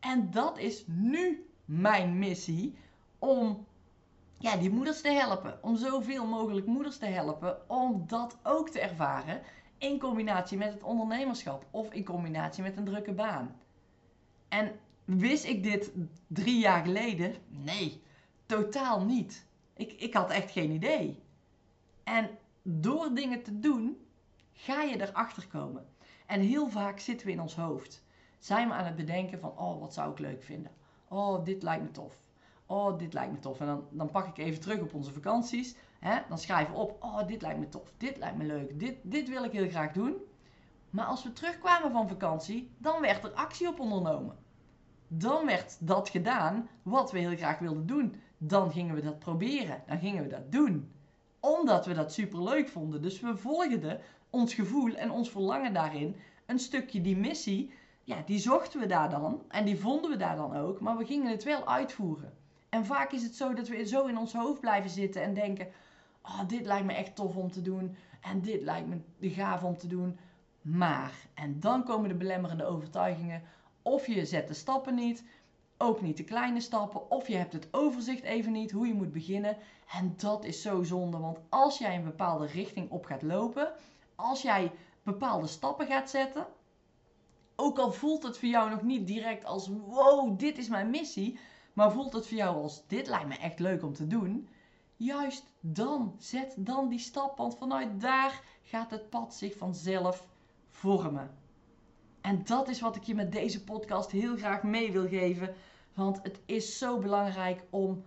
En 0.00 0.30
dat 0.30 0.58
is 0.58 0.84
nu 0.86 1.46
mijn 1.64 2.18
missie 2.18 2.74
om 3.18 3.66
ja, 4.38 4.56
die 4.56 4.70
moeders 4.70 5.00
te 5.00 5.08
helpen. 5.08 5.58
Om 5.62 5.76
zoveel 5.76 6.26
mogelijk 6.26 6.66
moeders 6.66 6.98
te 6.98 7.06
helpen. 7.06 7.70
Om 7.70 8.04
dat 8.06 8.38
ook 8.42 8.68
te 8.68 8.80
ervaren. 8.80 9.42
In 9.78 9.98
combinatie 9.98 10.58
met 10.58 10.72
het 10.72 10.82
ondernemerschap. 10.82 11.66
Of 11.70 11.92
in 11.92 12.04
combinatie 12.04 12.62
met 12.62 12.76
een 12.76 12.84
drukke 12.84 13.12
baan. 13.12 13.56
En 14.48 14.72
wist 15.04 15.44
ik 15.44 15.62
dit 15.62 15.92
drie 16.26 16.58
jaar 16.58 16.84
geleden? 16.84 17.34
Nee, 17.48 18.02
totaal 18.46 19.04
niet. 19.04 19.46
Ik, 19.76 19.92
ik 19.92 20.14
had 20.14 20.30
echt 20.30 20.50
geen 20.50 20.70
idee. 20.70 21.22
En 22.04 22.30
door 22.70 23.14
dingen 23.14 23.42
te 23.42 23.58
doen, 23.58 23.96
ga 24.52 24.82
je 24.82 25.00
erachter 25.00 25.46
komen. 25.46 25.86
En 26.26 26.40
heel 26.40 26.68
vaak 26.68 26.98
zitten 26.98 27.26
we 27.26 27.32
in 27.32 27.40
ons 27.40 27.56
hoofd. 27.56 28.04
Zijn 28.38 28.68
we 28.68 28.74
aan 28.74 28.84
het 28.84 28.96
bedenken 28.96 29.40
van, 29.40 29.58
oh, 29.58 29.80
wat 29.80 29.94
zou 29.94 30.10
ik 30.10 30.18
leuk 30.18 30.42
vinden? 30.42 30.72
Oh, 31.08 31.44
dit 31.44 31.62
lijkt 31.62 31.82
me 31.82 31.90
tof. 31.90 32.18
Oh, 32.66 32.98
dit 32.98 33.12
lijkt 33.12 33.32
me 33.32 33.38
tof. 33.38 33.60
En 33.60 33.66
dan, 33.66 33.84
dan 33.90 34.10
pak 34.10 34.26
ik 34.26 34.38
even 34.38 34.60
terug 34.60 34.80
op 34.80 34.94
onze 34.94 35.12
vakanties. 35.12 35.76
Hè? 35.98 36.18
Dan 36.28 36.38
schrijven 36.38 36.74
we 36.74 36.80
op, 36.80 36.96
oh, 37.02 37.26
dit 37.26 37.42
lijkt 37.42 37.58
me 37.58 37.68
tof. 37.68 37.92
Dit 37.96 38.16
lijkt 38.16 38.36
me 38.36 38.44
leuk. 38.44 38.80
Dit, 38.80 38.96
dit 39.02 39.28
wil 39.28 39.44
ik 39.44 39.52
heel 39.52 39.68
graag 39.68 39.92
doen. 39.92 40.16
Maar 40.90 41.04
als 41.04 41.22
we 41.22 41.32
terugkwamen 41.32 41.90
van 41.90 42.08
vakantie, 42.08 42.70
dan 42.78 43.00
werd 43.00 43.24
er 43.24 43.32
actie 43.32 43.68
op 43.68 43.80
ondernomen. 43.80 44.36
Dan 45.08 45.46
werd 45.46 45.76
dat 45.80 46.08
gedaan 46.08 46.68
wat 46.82 47.12
we 47.12 47.18
heel 47.18 47.36
graag 47.36 47.58
wilden 47.58 47.86
doen. 47.86 48.14
Dan 48.38 48.72
gingen 48.72 48.94
we 48.94 49.00
dat 49.00 49.18
proberen. 49.18 49.82
Dan 49.86 49.98
gingen 49.98 50.22
we 50.22 50.28
dat 50.28 50.52
doen 50.52 50.92
omdat 51.40 51.86
we 51.86 51.94
dat 51.94 52.12
super 52.12 52.42
leuk 52.42 52.68
vonden. 52.68 53.02
Dus 53.02 53.20
we 53.20 53.36
volgden 53.36 54.00
ons 54.30 54.54
gevoel 54.54 54.94
en 54.94 55.10
ons 55.10 55.30
verlangen 55.30 55.72
daarin. 55.72 56.16
Een 56.46 56.58
stukje 56.58 57.00
die 57.00 57.16
missie, 57.16 57.72
ja, 58.04 58.22
die 58.26 58.38
zochten 58.38 58.80
we 58.80 58.86
daar 58.86 59.10
dan. 59.10 59.42
En 59.48 59.64
die 59.64 59.78
vonden 59.78 60.10
we 60.10 60.16
daar 60.16 60.36
dan 60.36 60.56
ook. 60.56 60.80
Maar 60.80 60.96
we 60.96 61.04
gingen 61.04 61.30
het 61.30 61.44
wel 61.44 61.66
uitvoeren. 61.68 62.32
En 62.68 62.86
vaak 62.86 63.12
is 63.12 63.22
het 63.22 63.34
zo 63.34 63.54
dat 63.54 63.68
we 63.68 63.86
zo 63.86 64.06
in 64.06 64.18
ons 64.18 64.32
hoofd 64.32 64.60
blijven 64.60 64.90
zitten 64.90 65.22
en 65.22 65.34
denken: 65.34 65.68
Oh, 66.22 66.40
dit 66.46 66.66
lijkt 66.66 66.86
me 66.86 66.92
echt 66.92 67.16
tof 67.16 67.36
om 67.36 67.50
te 67.50 67.62
doen. 67.62 67.96
En 68.20 68.40
dit 68.40 68.62
lijkt 68.62 68.88
me 68.88 69.00
de 69.18 69.30
gaaf 69.30 69.62
om 69.62 69.76
te 69.76 69.86
doen. 69.86 70.18
Maar, 70.62 71.12
en 71.34 71.60
dan 71.60 71.84
komen 71.84 72.08
de 72.08 72.14
belemmerende 72.14 72.64
overtuigingen. 72.64 73.42
Of 73.82 74.06
je 74.06 74.24
zet 74.24 74.48
de 74.48 74.54
stappen 74.54 74.94
niet, 74.94 75.24
ook 75.78 76.00
niet 76.00 76.16
de 76.16 76.24
kleine 76.24 76.60
stappen. 76.60 77.10
Of 77.10 77.28
je 77.28 77.36
hebt 77.36 77.52
het 77.52 77.68
overzicht 77.70 78.22
even 78.22 78.52
niet 78.52 78.70
hoe 78.70 78.86
je 78.86 78.94
moet 78.94 79.12
beginnen. 79.12 79.56
En 79.92 80.14
dat 80.16 80.44
is 80.44 80.62
zo 80.62 80.82
zonde. 80.82 81.18
Want 81.18 81.38
als 81.48 81.78
jij 81.78 81.96
een 81.96 82.04
bepaalde 82.04 82.46
richting 82.46 82.90
op 82.90 83.04
gaat 83.04 83.22
lopen. 83.22 83.72
Als 84.14 84.42
jij 84.42 84.72
bepaalde 85.02 85.46
stappen 85.46 85.86
gaat 85.86 86.10
zetten. 86.10 86.46
Ook 87.56 87.78
al 87.78 87.92
voelt 87.92 88.22
het 88.22 88.38
voor 88.38 88.48
jou 88.48 88.70
nog 88.70 88.82
niet 88.82 89.06
direct 89.06 89.44
als 89.44 89.68
wow, 89.68 90.38
dit 90.38 90.58
is 90.58 90.68
mijn 90.68 90.90
missie. 90.90 91.38
Maar 91.72 91.92
voelt 91.92 92.12
het 92.12 92.26
voor 92.26 92.36
jou 92.36 92.56
als 92.56 92.86
dit 92.86 93.06
lijkt 93.06 93.28
me 93.28 93.36
echt 93.36 93.58
leuk 93.58 93.82
om 93.82 93.92
te 93.92 94.06
doen. 94.06 94.48
Juist 94.96 95.52
dan, 95.60 96.14
zet 96.18 96.54
dan 96.56 96.88
die 96.88 96.98
stap. 96.98 97.36
Want 97.36 97.56
vanuit 97.56 98.00
daar 98.00 98.42
gaat 98.62 98.90
het 98.90 99.10
pad 99.10 99.34
zich 99.34 99.56
vanzelf 99.56 100.26
vormen. 100.70 101.30
En 102.20 102.42
dat 102.44 102.68
is 102.68 102.80
wat 102.80 102.96
ik 102.96 103.02
je 103.02 103.14
met 103.14 103.32
deze 103.32 103.64
podcast 103.64 104.10
heel 104.10 104.36
graag 104.36 104.62
mee 104.62 104.92
wil 104.92 105.08
geven. 105.08 105.54
Want 105.94 106.22
het 106.22 106.40
is 106.46 106.78
zo 106.78 106.98
belangrijk 106.98 107.62
om 107.70 108.04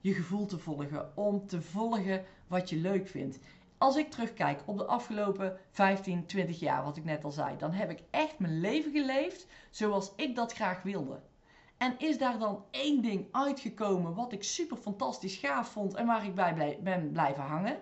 je 0.00 0.14
gevoel 0.14 0.46
te 0.46 0.58
volgen. 0.58 1.16
Om 1.16 1.46
te 1.46 1.62
volgen 1.62 2.24
wat 2.46 2.70
je 2.70 2.76
leuk 2.76 3.08
vindt. 3.08 3.38
Als 3.78 3.96
ik 3.96 4.10
terugkijk 4.10 4.62
op 4.64 4.78
de 4.78 4.84
afgelopen 4.84 5.58
15, 5.70 6.26
20 6.26 6.60
jaar, 6.60 6.84
wat 6.84 6.96
ik 6.96 7.04
net 7.04 7.24
al 7.24 7.30
zei, 7.30 7.56
dan 7.56 7.72
heb 7.72 7.90
ik 7.90 8.02
echt 8.10 8.38
mijn 8.38 8.60
leven 8.60 8.92
geleefd 8.92 9.46
zoals 9.70 10.12
ik 10.16 10.34
dat 10.34 10.52
graag 10.52 10.82
wilde. 10.82 11.20
En 11.76 11.98
is 11.98 12.18
daar 12.18 12.38
dan 12.38 12.64
één 12.70 13.02
ding 13.02 13.26
uitgekomen 13.32 14.14
wat 14.14 14.32
ik 14.32 14.42
super 14.42 14.76
fantastisch 14.76 15.36
gaaf 15.36 15.68
vond 15.68 15.94
en 15.94 16.06
waar 16.06 16.24
ik 16.24 16.34
bij 16.34 16.78
ben 16.82 17.12
blijven 17.12 17.42
hangen? 17.42 17.78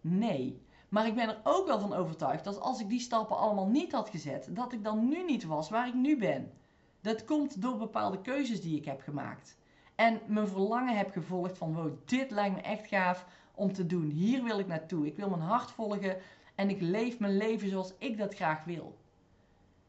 Nee. 0.00 0.62
Maar 0.88 1.06
ik 1.06 1.14
ben 1.14 1.28
er 1.28 1.40
ook 1.42 1.66
wel 1.66 1.78
van 1.78 1.94
overtuigd 1.94 2.44
dat 2.44 2.60
als 2.60 2.80
ik 2.80 2.88
die 2.88 3.00
stappen 3.00 3.36
allemaal 3.36 3.68
niet 3.68 3.92
had 3.92 4.10
gezet, 4.10 4.48
dat 4.50 4.72
ik 4.72 4.84
dan 4.84 5.08
nu 5.08 5.24
niet 5.24 5.44
was 5.44 5.70
waar 5.70 5.88
ik 5.88 5.94
nu 5.94 6.18
ben. 6.18 6.52
Dat 7.00 7.24
komt 7.24 7.62
door 7.62 7.76
bepaalde 7.76 8.20
keuzes 8.20 8.60
die 8.60 8.76
ik 8.76 8.84
heb 8.84 9.00
gemaakt. 9.00 9.56
En 9.94 10.20
mijn 10.26 10.48
verlangen 10.48 10.96
heb 10.96 11.10
gevolgd 11.10 11.58
van 11.58 11.74
wow, 11.74 11.92
dit 12.04 12.30
lijkt 12.30 12.54
me 12.54 12.60
echt 12.60 12.86
gaaf 12.86 13.26
om 13.54 13.72
te 13.72 13.86
doen. 13.86 14.10
Hier 14.10 14.42
wil 14.42 14.58
ik 14.58 14.66
naartoe. 14.66 15.06
Ik 15.06 15.16
wil 15.16 15.28
mijn 15.28 15.42
hart 15.42 15.70
volgen 15.70 16.16
en 16.54 16.70
ik 16.70 16.80
leef 16.80 17.18
mijn 17.18 17.36
leven 17.36 17.68
zoals 17.68 17.94
ik 17.98 18.18
dat 18.18 18.34
graag 18.34 18.64
wil. 18.64 18.96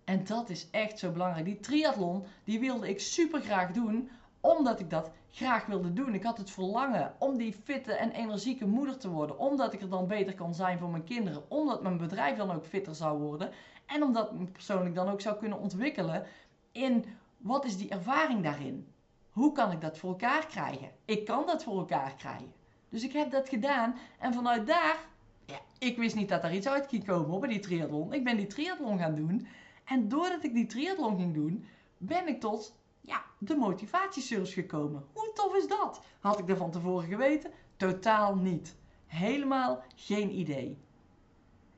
En 0.04 0.24
dat 0.24 0.50
is 0.50 0.70
echt 0.70 1.00
zo 1.00 1.12
belangrijk. 1.12 1.46
Die 1.46 1.60
triathlon, 1.60 2.24
die 2.44 2.60
wilde 2.60 2.90
ik 2.90 3.00
super 3.00 3.42
graag 3.42 3.72
doen, 3.72 4.10
omdat 4.40 4.80
ik 4.80 4.90
dat 4.90 5.12
graag 5.32 5.66
wilde 5.66 5.94
doen. 5.94 6.14
Ik 6.14 6.24
had 6.24 6.38
het 6.38 6.52
verlangen 6.52 7.14
om 7.18 7.38
die 7.38 7.54
fitte 7.64 7.94
en 7.94 8.12
energieke 8.12 8.68
moeder 8.68 8.98
te 8.98 9.10
worden. 9.10 9.40
Omdat 9.40 9.74
ik 9.74 9.82
er 9.82 9.90
dan 9.90 10.08
beter 10.08 10.36
kan 10.36 10.54
zijn 10.54 10.80
voor 10.80 10.90
mijn 10.90 11.04
kinderen. 11.04 11.44
Omdat 11.48 11.82
mijn 11.82 11.98
bedrijf 11.98 12.38
dan 12.38 12.52
ook 12.52 12.66
fitter 12.66 12.96
zou 12.96 13.20
worden. 13.20 13.52
En 13.86 14.04
omdat 14.04 14.32
ik 14.32 14.40
me 14.40 14.46
persoonlijk 14.46 14.96
dan 14.96 15.10
ook 15.10 15.22
zou 15.22 15.38
kunnen 15.38 15.60
ontwikkelen 15.60 16.26
in 16.72 17.06
wat 17.38 17.66
is 17.66 17.78
die 17.78 17.90
ervaring 17.90 18.44
daarin? 18.44 18.88
Hoe 19.30 19.52
kan 19.52 19.72
ik 19.72 19.82
dat 19.82 19.98
voor 19.98 20.10
elkaar 20.10 20.46
krijgen? 20.46 20.92
Ik 21.06 21.26
kan 21.26 21.46
dat 21.46 21.64
voor 21.64 21.78
elkaar 21.78 22.16
krijgen. 22.16 22.54
Dus 22.90 23.04
ik 23.04 23.14
heb 23.14 23.32
dat 23.32 23.50
gedaan 23.50 23.96
en 24.20 24.34
vanuit 24.34 24.68
daar, 24.68 24.98
ja, 25.46 25.60
ik 25.78 25.98
wist 25.98 26.16
niet 26.16 26.30
dat 26.30 26.44
er 26.44 26.54
iets 26.54 26.68
uit 26.68 26.88
ging 26.88 27.06
komen 27.06 27.30
op 27.30 27.48
die 27.48 27.60
triathlon. 27.60 28.14
Ik 28.14 28.24
ben 28.24 28.38
die 28.38 28.48
triathlon 28.48 28.98
gaan 28.98 29.16
doen. 29.16 29.48
En 29.86 30.08
doordat 30.08 30.44
ik 30.44 30.54
die 30.54 30.66
triathlon 30.66 31.18
ging 31.18 31.34
doen, 31.34 31.66
ben 31.98 32.28
ik 32.28 32.40
tot 32.40 32.74
ja, 33.02 33.24
de 33.38 33.56
motivatiesurf 33.56 34.54
gekomen. 34.54 35.06
Hoe 35.14 35.32
tof 35.34 35.56
is 35.56 35.68
dat? 35.68 36.02
Had 36.20 36.40
ik 36.40 36.48
dat 36.48 36.58
van 36.58 36.72
tevoren 36.72 37.08
geweten? 37.08 37.52
Totaal 37.78 38.36
niet. 38.36 38.76
Helemaal 39.06 39.84
geen 39.96 40.40
idee. 40.40 40.78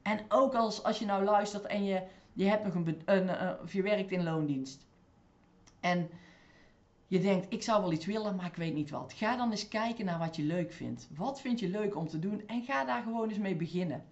En 0.02 0.20
ook 0.30 0.56
als, 0.56 0.84
als 0.84 1.00
je 1.00 1.06
nou 1.06 1.24
luistert 1.24 1.66
en 1.66 1.84
je, 1.84 2.04
je, 2.34 2.46
hebt 2.46 2.64
nog 2.64 2.74
een, 2.76 3.02
een, 3.06 3.58
je 3.72 3.82
werkt 3.82 4.12
in 4.12 4.24
loondienst. 4.24 4.86
En 5.80 6.10
je 7.08 7.20
denkt, 7.20 7.54
ik 7.54 7.64
zou 7.64 7.82
wel 7.82 7.92
iets 7.92 8.06
willen, 8.06 8.36
maar 8.36 8.46
ik 8.46 8.56
weet 8.56 8.74
niet 8.74 8.90
wat. 8.90 9.14
Ga 9.14 9.36
dan 9.36 9.52
eens 9.52 9.68
kijken 9.68 10.06
naar 10.06 10.20
wat 10.20 10.36
je 10.36 10.44
leuk 10.44 10.72
vindt. 10.72 11.08
Wat 11.16 11.42
vind 11.42 11.60
je 11.60 11.70
leuk 11.70 11.96
om 11.96 12.08
te 12.08 12.20
doen? 12.20 12.48
En 12.48 12.64
ga 12.64 12.86
daar 12.86 13.04
gewoon 13.04 13.30
eens 13.30 13.38
mee 13.38 13.56
beginnen. 13.56 14.06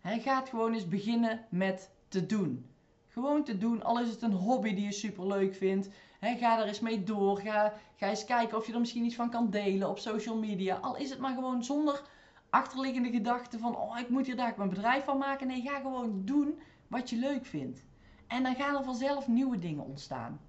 He, 0.00 0.20
ga 0.20 0.38
het 0.38 0.48
gewoon 0.48 0.72
eens 0.72 0.88
beginnen 0.88 1.46
met 1.50 1.90
te 2.08 2.26
doen. 2.26 2.66
Gewoon 3.08 3.44
te 3.44 3.58
doen, 3.58 3.82
al 3.82 4.00
is 4.00 4.08
het 4.08 4.22
een 4.22 4.32
hobby 4.32 4.74
die 4.74 4.84
je 4.84 4.92
super 4.92 5.26
leuk 5.26 5.54
vindt. 5.54 5.88
Ga 6.20 6.60
er 6.60 6.66
eens 6.66 6.80
mee 6.80 7.02
door. 7.02 7.38
Ga, 7.38 7.72
ga 7.96 8.08
eens 8.08 8.24
kijken 8.24 8.58
of 8.58 8.66
je 8.66 8.72
er 8.72 8.80
misschien 8.80 9.04
iets 9.04 9.14
van 9.14 9.30
kan 9.30 9.50
delen 9.50 9.88
op 9.88 9.98
social 9.98 10.36
media. 10.36 10.76
Al 10.76 10.96
is 10.96 11.10
het 11.10 11.18
maar 11.18 11.34
gewoon 11.34 11.64
zonder 11.64 12.02
achterliggende 12.50 13.10
gedachten 13.10 13.58
van, 13.58 13.76
oh 13.76 13.98
ik 13.98 14.08
moet 14.08 14.26
hier 14.26 14.36
daar 14.36 14.54
mijn 14.56 14.68
bedrijf 14.68 15.04
van 15.04 15.18
maken. 15.18 15.46
Nee, 15.46 15.62
ga 15.62 15.80
gewoon 15.80 16.24
doen 16.24 16.60
wat 16.88 17.10
je 17.10 17.16
leuk 17.16 17.46
vindt. 17.46 17.84
En 18.26 18.42
dan 18.42 18.54
gaan 18.54 18.76
er 18.76 18.84
vanzelf 18.84 19.28
nieuwe 19.28 19.58
dingen 19.58 19.84
ontstaan. 19.84 20.40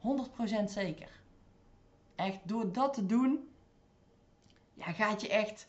100% 0.00 0.64
zeker. 0.64 1.20
Echt, 2.14 2.38
door 2.42 2.72
dat 2.72 2.94
te 2.94 3.06
doen, 3.06 3.48
ja, 4.74 4.92
gaat 4.92 5.20
je 5.20 5.28
echt, 5.28 5.66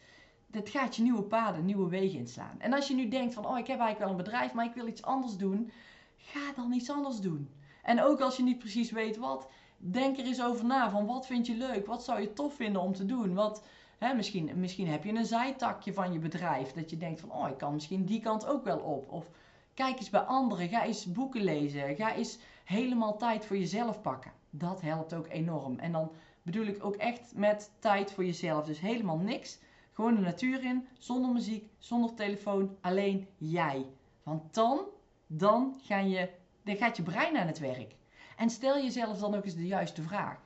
dat 0.48 0.70
gaat 0.70 0.96
je 0.96 1.02
nieuwe 1.02 1.24
paden, 1.24 1.66
nieuwe 1.66 1.90
wegen 1.90 2.20
inslaan. 2.20 2.60
En 2.60 2.74
als 2.74 2.88
je 2.88 2.96
nu 2.96 3.08
denkt 3.08 3.34
van, 3.34 3.46
oh, 3.46 3.58
ik 3.58 3.68
heb 3.68 3.80
eigenlijk 3.80 4.00
wel 4.00 4.10
een 4.10 4.24
bedrijf, 4.24 4.54
maar 4.54 4.66
ik 4.66 4.74
wil 4.74 4.88
iets 4.88 5.02
anders 5.02 5.38
doen, 5.38 5.72
ga 6.18 6.54
dan 6.56 6.72
iets 6.72 6.90
anders 6.90 7.20
doen. 7.20 7.50
En 7.90 8.02
ook 8.04 8.22
als 8.22 8.38
je 8.38 8.44
niet 8.44 8.60
precies 8.60 8.92
weet 8.92 9.18
wat, 9.18 9.48
denk 9.78 10.18
er 10.18 10.26
eens 10.26 10.44
over 10.44 10.66
na 10.66 10.90
van 10.90 11.06
wat 11.06 11.26
vind 11.26 11.48
je 11.48 11.56
leuk, 11.56 11.86
wat 11.86 12.04
zou 12.04 12.22
je 12.22 12.34
tof 12.34 12.56
vinden 12.56 12.82
om 12.82 12.94
te 12.94 13.06
doen, 13.06 13.34
wat... 13.34 13.64
Hè, 13.98 14.14
misschien, 14.14 14.52
misschien 14.56 14.88
heb 14.88 15.04
je 15.04 15.14
een 15.14 15.26
zijtakje 15.26 15.94
van 15.94 16.14
je 16.14 16.20
bedrijf. 16.20 16.72
Dat 16.72 16.90
je 16.90 16.98
denkt 16.98 17.20
van, 17.20 17.32
oh, 17.32 17.50
ik 17.50 17.58
kan 17.58 17.74
misschien 17.74 18.06
die 18.06 18.22
kant 18.22 18.46
ook 18.46 18.64
wel 18.64 18.78
op. 18.78 19.12
Of 19.12 19.30
kijk 19.74 19.98
eens 19.98 20.10
bij 20.10 20.20
anderen. 20.20 20.70
Ga 20.70 20.84
eens 20.84 21.12
boeken 21.12 21.44
lezen. 21.44 21.96
Ga 21.96 22.16
eens 22.16 22.40
helemaal 22.64 23.18
tijd 23.18 23.46
voor 23.46 23.58
jezelf 23.58 24.02
pakken. 24.02 24.32
Dat 24.50 24.82
helpt 24.82 25.14
ook 25.14 25.28
enorm. 25.30 25.80
En 25.80 25.92
dan 25.92 26.12
bedoel 26.42 26.66
ik 26.66 26.86
ook 26.86 26.96
echt 26.96 27.36
met 27.36 27.72
tijd 27.80 28.12
voor 28.12 28.26
jezelf. 28.26 28.66
Dus 28.66 28.80
helemaal 28.80 29.18
niks. 29.18 29.60
Gewoon 29.94 30.16
de 30.16 30.22
natuur 30.22 30.64
in, 30.64 30.88
zonder 30.98 31.32
muziek, 31.32 31.70
zonder 31.78 32.14
telefoon, 32.14 32.78
alleen 32.82 33.28
jij. 33.38 33.86
Want 34.24 34.54
dan, 34.54 34.80
dan 35.28 35.76
ga 35.82 35.98
je 35.98 36.30
Dan 36.64 36.76
gaat 36.76 36.98
je 36.98 37.04
brein 37.04 37.38
aan 37.38 37.48
het 37.48 37.60
werk. 37.60 37.96
En 38.38 38.50
stel 38.50 38.76
jezelf 38.76 39.20
dan 39.20 39.36
ook 39.36 39.46
eens 39.46 39.56
de 39.56 39.68
juiste 39.68 40.02
vraag. 40.02 40.38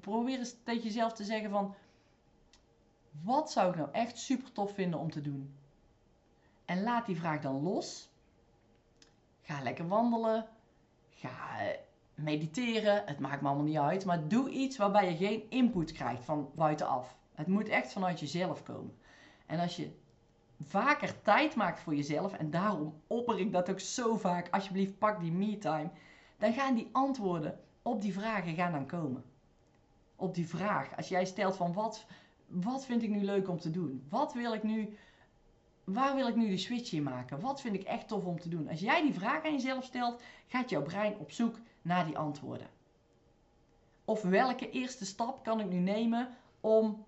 Probeer 0.00 0.38
eens 0.38 0.54
tegen 0.64 0.82
jezelf 0.82 1.12
te 1.12 1.24
zeggen 1.24 1.50
van... 1.50 1.74
Wat 3.22 3.50
zou 3.50 3.70
ik 3.70 3.76
nou 3.76 3.88
echt 3.92 4.18
super 4.18 4.52
tof 4.52 4.74
vinden 4.74 5.00
om 5.00 5.10
te 5.10 5.20
doen? 5.20 5.54
En 6.64 6.82
laat 6.82 7.06
die 7.06 7.16
vraag 7.16 7.40
dan 7.40 7.62
los. 7.62 8.10
Ga 9.40 9.62
lekker 9.62 9.88
wandelen. 9.88 10.48
Ga 11.10 11.60
eh, 11.60 11.78
mediteren. 12.14 13.02
Het 13.06 13.18
maakt 13.18 13.40
me 13.40 13.48
allemaal 13.48 13.66
niet 13.66 13.78
uit. 13.78 14.04
Maar 14.04 14.28
doe 14.28 14.50
iets 14.50 14.76
waarbij 14.76 15.10
je 15.10 15.16
geen 15.16 15.50
input 15.50 15.92
krijgt 15.92 16.24
van 16.24 16.50
buitenaf. 16.54 17.16
Het 17.34 17.46
moet 17.46 17.68
echt 17.68 17.92
vanuit 17.92 18.20
jezelf 18.20 18.62
komen. 18.62 18.98
En 19.46 19.58
als 19.58 19.76
je 19.76 19.96
vaker 20.62 21.22
tijd 21.22 21.54
maakt 21.54 21.80
voor 21.80 21.94
jezelf, 21.94 22.32
en 22.32 22.50
daarom 22.50 23.00
opper 23.06 23.38
ik 23.38 23.52
dat 23.52 23.70
ook 23.70 23.80
zo 23.80 24.16
vaak, 24.16 24.48
alsjeblieft 24.50 24.98
pak 24.98 25.20
die 25.20 25.32
me-time, 25.32 25.90
dan 26.38 26.52
gaan 26.52 26.74
die 26.74 26.88
antwoorden 26.92 27.60
op 27.82 28.00
die 28.00 28.12
vragen 28.12 28.54
gaan 28.54 28.72
dan 28.72 28.86
komen. 28.86 29.24
Op 30.16 30.34
die 30.34 30.48
vraag, 30.48 30.96
als 30.96 31.08
jij 31.08 31.24
stelt 31.24 31.56
van 31.56 31.72
wat, 31.72 32.06
wat 32.46 32.84
vind 32.84 33.02
ik 33.02 33.10
nu 33.10 33.24
leuk 33.24 33.48
om 33.48 33.58
te 33.58 33.70
doen? 33.70 34.06
Wat 34.08 34.32
wil 34.32 34.54
ik 34.54 34.62
nu, 34.62 34.96
waar 35.84 36.14
wil 36.14 36.28
ik 36.28 36.36
nu 36.36 36.48
de 36.48 36.56
switch 36.56 36.92
in 36.92 37.02
maken? 37.02 37.40
Wat 37.40 37.60
vind 37.60 37.74
ik 37.74 37.82
echt 37.82 38.08
tof 38.08 38.24
om 38.24 38.40
te 38.40 38.48
doen? 38.48 38.68
Als 38.68 38.80
jij 38.80 39.02
die 39.02 39.14
vraag 39.14 39.44
aan 39.44 39.52
jezelf 39.52 39.84
stelt, 39.84 40.22
gaat 40.46 40.70
jouw 40.70 40.82
brein 40.82 41.18
op 41.18 41.30
zoek 41.30 41.58
naar 41.82 42.06
die 42.06 42.18
antwoorden. 42.18 42.68
Of 44.04 44.22
welke 44.22 44.70
eerste 44.70 45.04
stap 45.04 45.44
kan 45.44 45.60
ik 45.60 45.68
nu 45.68 45.78
nemen 45.78 46.28
om 46.60 47.04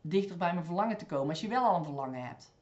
dichter 0.00 0.36
bij 0.36 0.52
mijn 0.52 0.64
verlangen 0.64 0.96
te 0.96 1.06
komen? 1.06 1.28
Als 1.28 1.40
je 1.40 1.48
wel 1.48 1.64
al 1.64 1.76
een 1.76 1.84
verlangen 1.84 2.26
hebt. 2.26 2.53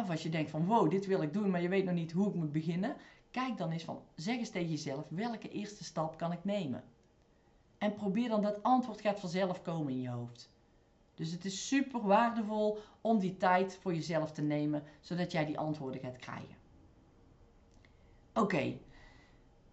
Of 0.00 0.10
als 0.10 0.22
je 0.22 0.28
denkt 0.28 0.50
van 0.50 0.66
wow, 0.66 0.90
dit 0.90 1.06
wil 1.06 1.22
ik 1.22 1.32
doen, 1.32 1.50
maar 1.50 1.62
je 1.62 1.68
weet 1.68 1.84
nog 1.84 1.94
niet 1.94 2.12
hoe 2.12 2.28
ik 2.28 2.34
moet 2.34 2.52
beginnen. 2.52 2.96
Kijk 3.30 3.56
dan 3.56 3.70
eens 3.70 3.84
van, 3.84 4.02
zeg 4.14 4.36
eens 4.36 4.50
tegen 4.50 4.70
jezelf, 4.70 5.06
welke 5.08 5.48
eerste 5.48 5.84
stap 5.84 6.18
kan 6.18 6.32
ik 6.32 6.44
nemen? 6.44 6.84
En 7.78 7.94
probeer 7.94 8.28
dan 8.28 8.42
dat 8.42 8.62
antwoord 8.62 9.00
gaat 9.00 9.20
vanzelf 9.20 9.62
komen 9.62 9.92
in 9.92 10.00
je 10.00 10.08
hoofd. 10.08 10.50
Dus 11.14 11.32
het 11.32 11.44
is 11.44 11.68
super 11.68 12.02
waardevol 12.02 12.78
om 13.00 13.18
die 13.18 13.36
tijd 13.36 13.78
voor 13.80 13.94
jezelf 13.94 14.32
te 14.32 14.42
nemen, 14.42 14.82
zodat 15.00 15.32
jij 15.32 15.44
die 15.44 15.58
antwoorden 15.58 16.00
gaat 16.00 16.16
krijgen. 16.16 16.56
Oké, 18.34 18.78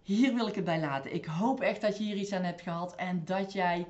hier 0.01 0.34
wil 0.34 0.47
ik 0.47 0.55
het 0.55 0.63
bij 0.63 0.79
laten. 0.79 1.13
Ik 1.13 1.25
hoop 1.25 1.62
echt 1.62 1.82
dat 1.82 1.97
je 1.97 2.03
hier 2.03 2.15
iets 2.15 2.34
aan 2.34 2.43
hebt 2.43 2.62
gehad 2.62 2.95
en 2.95 3.25
dat 3.25 3.53
jij 3.53 3.88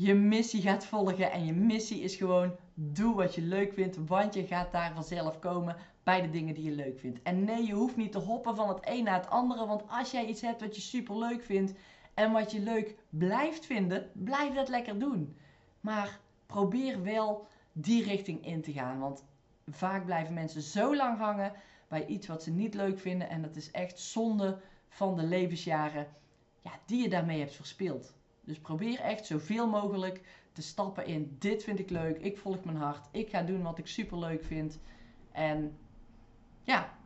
je 0.00 0.14
missie 0.14 0.62
gaat 0.62 0.86
volgen. 0.86 1.30
En 1.30 1.44
je 1.44 1.52
missie 1.52 2.00
is 2.00 2.16
gewoon 2.16 2.56
doe 2.74 3.14
wat 3.14 3.34
je 3.34 3.42
leuk 3.42 3.72
vindt, 3.72 4.06
want 4.06 4.34
je 4.34 4.46
gaat 4.46 4.72
daar 4.72 4.94
vanzelf 4.94 5.38
komen 5.38 5.76
bij 6.02 6.20
de 6.20 6.30
dingen 6.30 6.54
die 6.54 6.64
je 6.64 6.70
leuk 6.70 6.98
vindt. 6.98 7.22
En 7.22 7.44
nee, 7.44 7.66
je 7.66 7.72
hoeft 7.72 7.96
niet 7.96 8.12
te 8.12 8.18
hoppen 8.18 8.56
van 8.56 8.68
het 8.68 8.78
een 8.82 9.04
naar 9.04 9.20
het 9.20 9.30
andere, 9.30 9.66
want 9.66 9.82
als 9.88 10.10
jij 10.10 10.26
iets 10.26 10.40
hebt 10.40 10.60
wat 10.60 10.76
je 10.76 10.80
super 10.80 11.18
leuk 11.18 11.44
vindt 11.44 11.72
en 12.14 12.32
wat 12.32 12.50
je 12.52 12.60
leuk 12.60 12.94
blijft 13.08 13.66
vinden, 13.66 14.10
blijf 14.12 14.54
dat 14.54 14.68
lekker 14.68 14.98
doen. 14.98 15.36
Maar 15.80 16.18
probeer 16.46 17.02
wel 17.02 17.46
die 17.72 18.02
richting 18.02 18.46
in 18.46 18.62
te 18.62 18.72
gaan, 18.72 18.98
want 18.98 19.24
vaak 19.70 20.04
blijven 20.04 20.34
mensen 20.34 20.62
zo 20.62 20.96
lang 20.96 21.18
hangen 21.18 21.52
bij 21.88 22.06
iets 22.06 22.26
wat 22.26 22.42
ze 22.42 22.50
niet 22.50 22.74
leuk 22.74 22.98
vinden 22.98 23.28
en 23.28 23.42
dat 23.42 23.56
is 23.56 23.70
echt 23.70 24.00
zonde 24.00 24.60
van 24.88 25.16
de 25.16 25.22
levensjaren 25.22 26.06
ja, 26.60 26.70
die 26.86 27.02
je 27.02 27.08
daarmee 27.08 27.38
hebt 27.38 27.54
verspeeld. 27.54 28.16
Dus 28.48 28.58
probeer 28.58 29.00
echt 29.00 29.26
zoveel 29.26 29.68
mogelijk 29.68 30.20
te 30.52 30.62
stappen 30.62 31.06
in 31.06 31.36
dit 31.38 31.64
vind 31.64 31.78
ik 31.78 31.90
leuk, 31.90 32.18
ik 32.18 32.38
volg 32.38 32.64
mijn 32.64 32.76
hart, 32.76 33.08
ik 33.10 33.28
ga 33.28 33.42
doen 33.42 33.62
wat 33.62 33.78
ik 33.78 33.86
super 33.86 34.18
leuk 34.18 34.44
vind. 34.44 34.78
En 35.32 35.78
ja, 36.62 36.98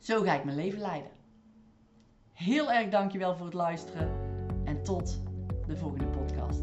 zo 0.00 0.22
ga 0.22 0.34
ik 0.34 0.44
mijn 0.44 0.56
leven 0.56 0.80
leiden. 0.80 1.10
Heel 2.32 2.72
erg 2.72 2.90
dankjewel 2.90 3.36
voor 3.36 3.46
het 3.46 3.54
luisteren 3.54 4.10
en 4.64 4.82
tot 4.82 5.22
de 5.66 5.76
volgende 5.76 6.06
podcast. 6.06 6.62